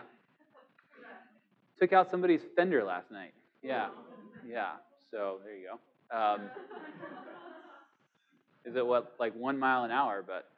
took 1.79 1.93
out 1.93 2.11
somebody's 2.11 2.41
fender 2.57 2.85
last 2.85 3.11
night. 3.11 3.35
Yeah, 3.63 3.89
yeah. 4.47 4.73
So 5.11 5.39
there 5.45 5.55
you 5.55 5.69
go. 5.71 6.17
Um, 6.17 6.41
is 8.65 8.77
it 8.77 8.87
what, 8.87 9.15
like 9.19 9.35
one 9.35 9.59
mile 9.59 9.85
an 9.85 9.91
hour, 9.91 10.25
but 10.27 10.49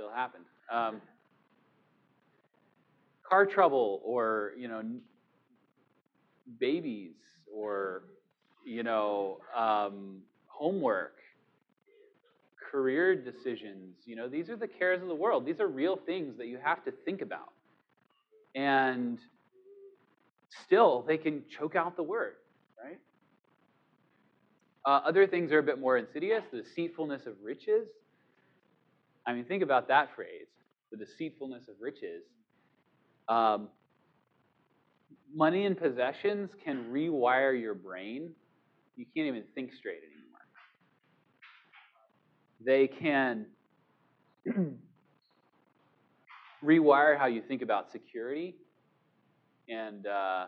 still 0.00 0.10
happened. 0.10 0.44
Um, 0.72 1.02
car 3.28 3.44
trouble 3.44 4.00
or, 4.04 4.52
you 4.56 4.68
know, 4.68 4.82
babies 6.58 7.16
or 7.54 8.02
you 8.64 8.82
know, 8.82 9.38
um, 9.56 10.18
homework, 10.46 11.14
career 12.70 13.14
decisions. 13.14 13.96
You 14.04 14.16
know, 14.16 14.28
these 14.28 14.50
are 14.50 14.56
the 14.56 14.68
cares 14.68 15.02
of 15.02 15.08
the 15.08 15.14
world. 15.14 15.46
These 15.46 15.60
are 15.60 15.66
real 15.66 15.96
things 15.96 16.36
that 16.38 16.46
you 16.46 16.58
have 16.62 16.84
to 16.84 16.92
think 17.04 17.22
about. 17.22 17.52
And 18.54 19.18
still, 20.66 21.04
they 21.06 21.16
can 21.16 21.42
choke 21.58 21.74
out 21.74 21.96
the 21.96 22.02
word, 22.02 22.34
right? 22.82 22.98
Uh, 24.84 25.00
other 25.06 25.26
things 25.26 25.52
are 25.52 25.58
a 25.58 25.62
bit 25.62 25.78
more 25.78 25.96
insidious 25.96 26.44
the 26.52 26.62
deceitfulness 26.62 27.26
of 27.26 27.34
riches. 27.42 27.88
I 29.30 29.34
mean, 29.34 29.44
think 29.44 29.62
about 29.62 29.88
that 29.88 30.14
phrase 30.14 30.46
the 30.90 30.96
deceitfulness 30.96 31.68
of 31.68 31.76
riches. 31.80 32.24
Um, 33.28 33.68
money 35.32 35.64
and 35.66 35.78
possessions 35.78 36.50
can 36.64 36.86
rewire 36.90 37.58
your 37.58 37.74
brain 37.74 38.30
you 39.00 39.06
can't 39.16 39.28
even 39.28 39.44
think 39.54 39.72
straight 39.72 40.02
anymore. 40.04 40.40
They 42.62 42.86
can 42.86 43.46
rewire 46.64 47.18
how 47.18 47.24
you 47.24 47.40
think 47.40 47.62
about 47.62 47.90
security 47.90 48.56
and 49.70 50.06
uh, 50.06 50.46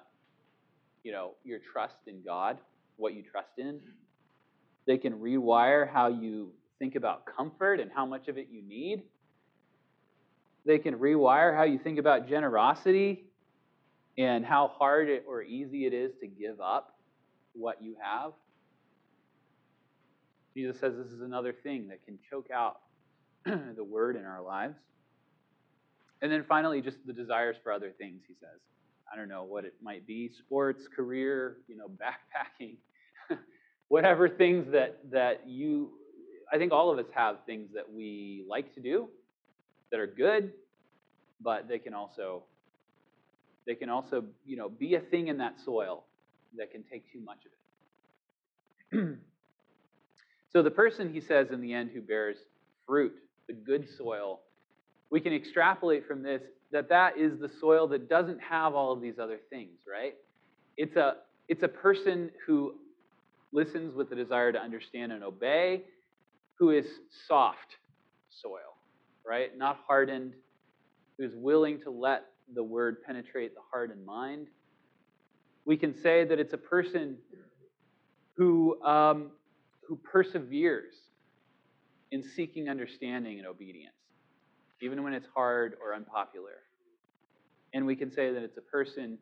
you 1.03 1.12
know 1.12 1.33
your 1.45 1.61
trust 1.72 1.97
in 2.07 2.22
God, 2.22 2.59
what 2.97 3.14
you 3.14 3.22
trust 3.22 3.53
in. 3.57 3.80
They 4.87 4.99
can 4.99 5.14
rewire 5.14 5.91
how 5.91 6.09
you 6.09 6.53
think 6.83 6.97
about 6.97 7.22
comfort 7.37 7.78
and 7.78 7.93
how 7.95 8.05
much 8.05 8.26
of 8.26 8.37
it 8.37 8.49
you 8.51 8.61
need. 8.61 9.03
They 10.66 10.78
can 10.78 10.97
rewire 10.97 11.57
how 11.57 11.62
you 11.62 11.78
think 11.78 12.01
about 12.01 12.28
generosity 12.28 13.26
and 14.18 14.45
how 14.45 14.66
hard 14.66 15.09
it, 15.09 15.24
or 15.28 15.45
easy 15.45 15.87
it 15.87 15.95
is 15.95 16.11
to 16.20 16.26
give 16.26 16.61
up 16.61 16.99
what 17.53 17.80
you 17.80 17.95
have. 18.03 18.33
Jesus 20.57 20.80
says 20.80 20.95
this 20.97 21.12
is 21.12 21.20
another 21.20 21.53
thing 21.53 21.87
that 21.87 22.05
can 22.05 22.18
choke 22.28 22.49
out 22.53 22.80
the 23.45 23.85
word 23.85 24.16
in 24.16 24.24
our 24.24 24.43
lives. 24.43 24.74
And 26.20 26.33
then 26.33 26.45
finally, 26.49 26.83
just 26.83 26.97
the 27.07 27.12
desires 27.12 27.55
for 27.62 27.70
other 27.70 27.93
things, 27.97 28.22
he 28.26 28.35
says. 28.41 28.59
I 29.12 29.16
don't 29.16 29.28
know 29.28 29.45
what 29.45 29.64
it 29.64 29.74
might 29.80 30.05
be 30.05 30.33
sports, 30.37 30.89
career, 30.89 31.59
you 31.68 31.76
know, 31.76 31.87
backpacking, 32.61 32.78
whatever 33.87 34.28
things 34.28 34.66
that, 34.72 34.99
that 35.12 35.45
you, 35.47 35.93
I 36.53 36.59
think 36.59 36.70
all 36.70 36.90
of 36.90 36.98
us 36.98 37.11
have 37.14 37.38
things 37.46 37.70
that 37.74 37.90
we 37.90 38.44
like 38.46 38.74
to 38.74 38.80
do 38.80 39.09
that 39.90 39.98
are 39.98 40.07
good, 40.07 40.53
but 41.40 41.66
they 41.66 41.78
can 41.78 41.94
also, 41.94 42.42
they 43.66 43.74
can 43.74 43.88
also, 43.88 44.24
you 44.44 44.57
know, 44.57 44.68
be 44.68 44.94
a 44.94 45.00
thing 45.00 45.28
in 45.28 45.38
that 45.38 45.59
soil 45.64 46.05
that 46.59 46.70
can 46.70 46.82
take 46.82 47.11
too 47.11 47.20
much 47.20 47.38
of 48.92 49.00
it. 49.00 49.18
so 50.53 50.62
the 50.62 50.70
person, 50.70 51.12
he 51.12 51.20
says, 51.20 51.50
in 51.50 51.62
the 51.62 51.72
end, 51.72 51.90
who 51.94 52.03
bears 52.03 52.36
fruit, 52.86 53.14
the 53.46 53.55
good 53.55 53.88
soil, 53.96 54.40
we 55.11 55.20
can 55.20 55.32
extrapolate 55.32 56.07
from 56.07 56.22
this 56.22 56.42
that 56.70 56.88
that 56.88 57.18
is 57.18 57.38
the 57.38 57.50
soil 57.61 57.86
that 57.86 58.09
doesn't 58.09 58.40
have 58.40 58.74
all 58.74 58.92
of 58.92 59.00
these 59.00 59.18
other 59.18 59.38
things, 59.50 59.78
right? 59.90 60.14
It's 60.76 60.96
a, 60.96 61.16
it's 61.48 61.62
a 61.62 61.68
person 61.68 62.30
who 62.46 62.74
listens 63.53 63.94
with 63.94 64.09
the 64.09 64.16
desire 64.16 64.53
to 64.53 64.59
understand 64.59 65.12
and 65.12 65.22
obey, 65.22 65.84
who 66.62 66.70
is 66.70 66.86
soft 67.26 67.76
soil, 68.30 68.78
right? 69.26 69.56
Not 69.58 69.80
hardened, 69.86 70.34
who's 71.18 71.34
willing 71.34 71.80
to 71.80 71.90
let 71.90 72.26
the 72.54 72.62
word 72.62 73.02
penetrate 73.04 73.54
the 73.54 73.60
heart 73.72 73.90
and 73.90 74.06
mind 74.06 74.48
we 75.64 75.76
can 75.76 75.94
say 75.94 76.24
that 76.24 76.38
it's 76.38 76.52
a 76.52 76.58
person 76.58 77.16
who, 78.36 78.82
um, 78.82 79.30
who 79.86 79.96
perseveres 79.96 80.94
in 82.10 82.22
seeking 82.22 82.68
understanding 82.68 83.38
and 83.38 83.46
obedience, 83.46 83.94
even 84.82 85.02
when 85.02 85.12
it's 85.12 85.28
hard 85.34 85.76
or 85.82 85.94
unpopular. 85.94 86.58
And 87.74 87.86
we 87.86 87.96
can 87.96 88.10
say 88.10 88.32
that 88.32 88.42
it's 88.42 88.58
a 88.58 88.62
person 88.62 89.18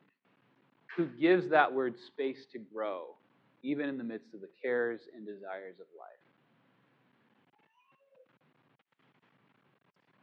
who 0.97 1.05
gives 1.05 1.49
that 1.49 1.71
word 1.71 1.95
space 2.07 2.45
to 2.51 2.59
grow, 2.59 3.15
even 3.63 3.87
in 3.87 3.97
the 3.97 4.03
midst 4.03 4.33
of 4.33 4.41
the 4.41 4.49
cares 4.61 5.01
and 5.15 5.25
desires 5.25 5.75
of 5.79 5.85
life. 5.97 6.20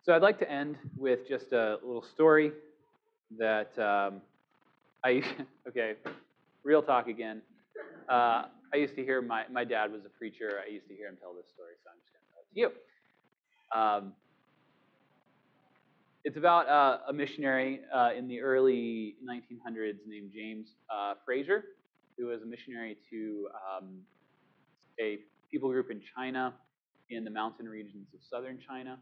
So 0.08 0.14
I'd 0.14 0.22
like 0.22 0.38
to 0.38 0.50
end 0.50 0.78
with 0.96 1.28
just 1.28 1.52
a 1.52 1.76
little 1.84 2.00
story 2.00 2.52
that 3.38 3.78
um, 3.78 4.22
I 5.04 5.22
okay, 5.68 5.96
real 6.64 6.80
talk 6.80 7.08
again. 7.08 7.42
Uh, 8.08 8.44
I 8.72 8.76
used 8.76 8.96
to 8.96 9.04
hear 9.04 9.20
my 9.20 9.42
my 9.52 9.64
dad 9.64 9.92
was 9.92 10.06
a 10.06 10.08
preacher. 10.08 10.62
I 10.66 10.72
used 10.72 10.88
to 10.88 10.94
hear 10.94 11.08
him 11.08 11.18
tell 11.20 11.34
this 11.34 11.44
story, 11.52 11.74
so 11.84 11.90
I'm 11.90 11.98
just 12.00 12.14
going 12.14 12.24
to 12.24 12.32
tell 12.32 12.40
it 12.40 12.54
to 12.54 12.60
you. 13.68 13.78
Um, 13.78 14.12
it's 16.24 16.38
about 16.38 16.66
uh, 16.70 17.00
a 17.06 17.12
missionary 17.12 17.80
uh, 17.94 18.12
in 18.16 18.28
the 18.28 18.40
early 18.40 19.16
1900s 19.22 19.98
named 20.06 20.30
James 20.34 20.68
uh, 20.88 21.16
Fraser, 21.26 21.64
who 22.16 22.28
was 22.28 22.40
a 22.40 22.46
missionary 22.46 22.96
to 23.10 23.46
um, 23.76 23.98
a 24.98 25.18
people 25.50 25.68
group 25.68 25.90
in 25.90 26.00
China 26.16 26.54
in 27.10 27.24
the 27.24 27.30
mountain 27.30 27.68
regions 27.68 28.06
of 28.14 28.20
southern 28.30 28.58
China. 28.58 28.98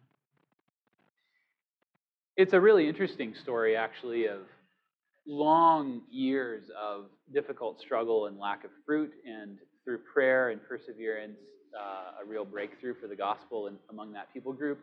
It's 2.36 2.52
a 2.52 2.60
really 2.60 2.86
interesting 2.86 3.34
story, 3.34 3.76
actually, 3.76 4.26
of 4.26 4.40
long 5.26 6.02
years 6.10 6.64
of 6.78 7.06
difficult 7.32 7.80
struggle 7.80 8.26
and 8.26 8.38
lack 8.38 8.62
of 8.62 8.70
fruit, 8.84 9.10
and 9.24 9.56
through 9.84 10.00
prayer 10.12 10.50
and 10.50 10.60
perseverance, 10.68 11.38
uh, 11.74 12.22
a 12.22 12.26
real 12.26 12.44
breakthrough 12.44 12.94
for 13.00 13.06
the 13.06 13.16
gospel 13.16 13.68
in, 13.68 13.76
among 13.88 14.12
that 14.12 14.30
people 14.34 14.52
group. 14.52 14.80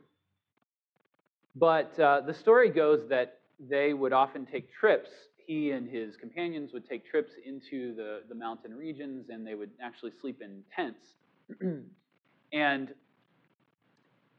But 1.55 1.97
uh, 1.99 2.21
the 2.21 2.33
story 2.33 2.71
goes 2.71 3.07
that 3.09 3.41
they 3.59 3.93
would 3.93 4.13
often 4.13 4.47
take 4.47 4.73
trips. 4.73 5.09
He 5.37 5.71
and 5.71 5.87
his 5.87 6.17
companions 6.17 6.71
would 6.73 6.89
take 6.89 7.05
trips 7.05 7.33
into 7.45 7.93
the, 7.93 8.21
the 8.27 8.35
mountain 8.35 8.73
regions, 8.73 9.27
and 9.29 9.45
they 9.45 9.53
would 9.53 9.69
actually 9.79 10.13
sleep 10.19 10.41
in 10.41 10.63
tents. 10.75 11.05
and 12.51 12.95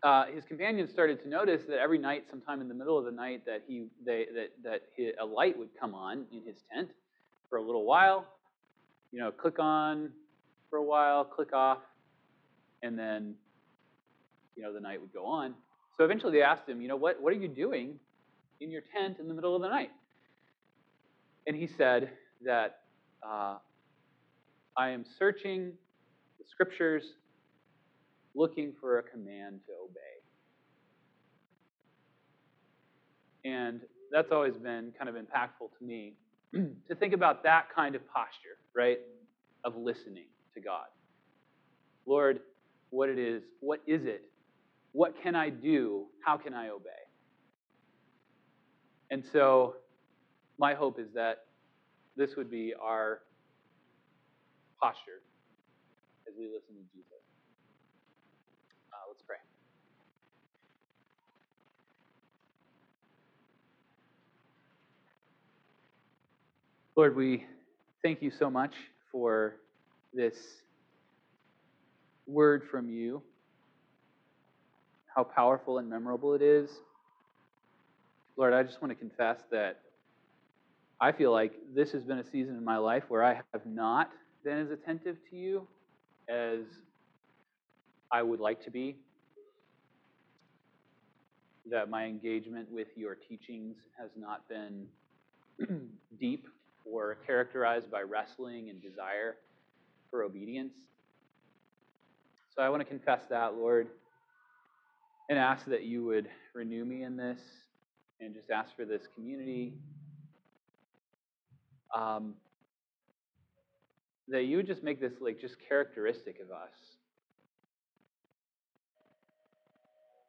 uh, 0.04 0.26
his 0.26 0.44
companions 0.44 0.90
started 0.90 1.22
to 1.22 1.28
notice 1.28 1.62
that 1.66 1.78
every 1.78 1.98
night, 1.98 2.24
sometime 2.28 2.60
in 2.60 2.68
the 2.68 2.74
middle 2.74 2.98
of 2.98 3.06
the 3.06 3.10
night, 3.10 3.42
that 3.46 3.62
he 3.66 3.86
they 4.04 4.26
that 4.34 4.50
that 4.62 4.82
a 5.18 5.24
light 5.24 5.58
would 5.58 5.70
come 5.80 5.94
on 5.94 6.26
in 6.30 6.42
his 6.46 6.58
tent 6.72 6.90
for 7.48 7.56
a 7.56 7.62
little 7.62 7.86
while. 7.86 8.26
You 9.12 9.20
know, 9.20 9.30
click 9.30 9.58
on 9.58 10.10
for 10.68 10.76
a 10.76 10.82
while, 10.82 11.24
click 11.24 11.54
off, 11.54 11.78
and 12.82 12.98
then 12.98 13.34
you 14.56 14.62
know 14.62 14.74
the 14.74 14.80
night 14.80 15.00
would 15.00 15.12
go 15.12 15.24
on. 15.24 15.54
So 15.96 16.04
eventually, 16.04 16.32
they 16.32 16.42
asked 16.42 16.68
him, 16.68 16.82
you 16.82 16.88
know, 16.88 16.96
what 16.96 17.20
what 17.22 17.32
are 17.32 17.36
you 17.36 17.48
doing 17.48 17.94
in 18.60 18.70
your 18.70 18.82
tent 18.82 19.18
in 19.20 19.26
the 19.26 19.34
middle 19.34 19.56
of 19.56 19.62
the 19.62 19.68
night? 19.68 19.90
And 21.46 21.56
he 21.56 21.66
said 21.66 22.10
that 22.44 22.80
uh, 23.26 23.56
I 24.76 24.90
am 24.90 25.06
searching 25.18 25.72
the 26.38 26.44
scriptures 26.46 27.04
looking 28.34 28.72
for 28.80 28.98
a 28.98 29.02
command 29.02 29.60
to 29.66 29.72
obey. 29.84 30.00
And 33.44 33.80
that's 34.12 34.32
always 34.32 34.56
been 34.56 34.92
kind 34.98 35.08
of 35.08 35.16
impactful 35.16 35.68
to 35.78 35.84
me 35.84 36.14
to 36.54 36.94
think 36.98 37.12
about 37.12 37.42
that 37.44 37.66
kind 37.74 37.94
of 37.94 38.02
posture, 38.08 38.58
right? 38.74 38.98
Of 39.64 39.76
listening 39.76 40.26
to 40.54 40.60
God. 40.60 40.86
Lord, 42.06 42.40
what 42.90 43.08
it 43.08 43.18
is, 43.18 43.42
what 43.60 43.80
is 43.86 44.04
it 44.04 44.22
what 44.94 45.20
can 45.20 45.34
I 45.34 45.50
do? 45.50 46.06
How 46.24 46.36
can 46.36 46.54
I 46.54 46.68
obey? 46.68 46.90
And 49.10 49.24
so, 49.32 49.74
my 50.56 50.72
hope 50.72 51.00
is 51.00 51.08
that 51.14 51.38
this 52.16 52.36
would 52.36 52.48
be 52.48 52.72
our 52.80 53.22
posture 54.80 55.20
as 56.28 56.34
we 56.38 56.44
listen 56.44 56.76
to 56.76 56.82
Jesus. 56.94 57.10
Uh, 58.92 59.02
let's 59.10 59.22
pray. 59.22 59.36
Lord, 66.96 67.16
we 67.16 67.44
thank 68.04 68.22
you 68.22 68.30
so 68.30 68.48
much 68.48 68.72
for 69.10 69.56
this 70.12 70.36
word 72.24 72.62
from 72.70 72.88
you, 72.88 73.20
how 75.12 75.24
powerful 75.24 75.78
and 75.78 75.90
memorable 75.90 76.34
it 76.34 76.42
is. 76.42 76.70
Lord, 78.36 78.52
I 78.52 78.62
just 78.62 78.80
want 78.80 78.92
to 78.92 78.94
confess 78.94 79.40
that 79.50 79.80
I 81.00 81.10
feel 81.10 81.32
like 81.32 81.54
this 81.74 81.90
has 81.90 82.04
been 82.04 82.18
a 82.20 82.24
season 82.24 82.56
in 82.56 82.64
my 82.64 82.76
life 82.76 83.02
where 83.08 83.24
I 83.24 83.40
have 83.52 83.66
not 83.66 84.10
been 84.44 84.58
as 84.58 84.70
attentive 84.70 85.16
to 85.30 85.36
you 85.36 85.66
as 86.28 86.60
I 88.12 88.22
would 88.22 88.38
like 88.38 88.62
to 88.66 88.70
be. 88.70 88.98
That 91.68 91.90
my 91.90 92.04
engagement 92.04 92.70
with 92.70 92.88
your 92.94 93.16
teachings 93.16 93.78
has 93.98 94.10
not 94.16 94.48
been 94.48 94.86
deep 96.20 96.46
or 96.84 97.18
characterized 97.26 97.90
by 97.90 98.02
wrestling 98.02 98.70
and 98.70 98.82
desire 98.82 99.36
for 100.10 100.22
obedience. 100.22 100.74
So 102.54 102.62
I 102.62 102.68
want 102.68 102.80
to 102.82 102.88
confess 102.88 103.22
that, 103.30 103.54
Lord, 103.54 103.88
and 105.28 105.38
ask 105.38 105.64
that 105.66 105.84
you 105.84 106.04
would 106.04 106.28
renew 106.54 106.84
me 106.84 107.02
in 107.02 107.16
this 107.16 107.40
and 108.20 108.34
just 108.34 108.50
ask 108.50 108.76
for 108.76 108.84
this 108.84 109.02
community. 109.14 109.74
Um, 111.94 112.34
that 114.28 114.44
you 114.44 114.56
would 114.56 114.66
just 114.66 114.82
make 114.82 115.00
this 115.00 115.12
like 115.20 115.40
just 115.40 115.56
characteristic 115.68 116.40
of 116.40 116.50
us. 116.50 116.72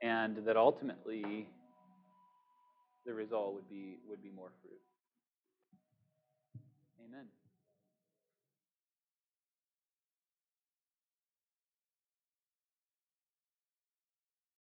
And 0.01 0.37
that 0.45 0.57
ultimately 0.57 1.47
the 3.05 3.13
result 3.13 3.53
would 3.53 3.69
be 3.69 3.97
would 4.09 4.21
be 4.21 4.31
more 4.35 4.51
fruit. 4.61 4.84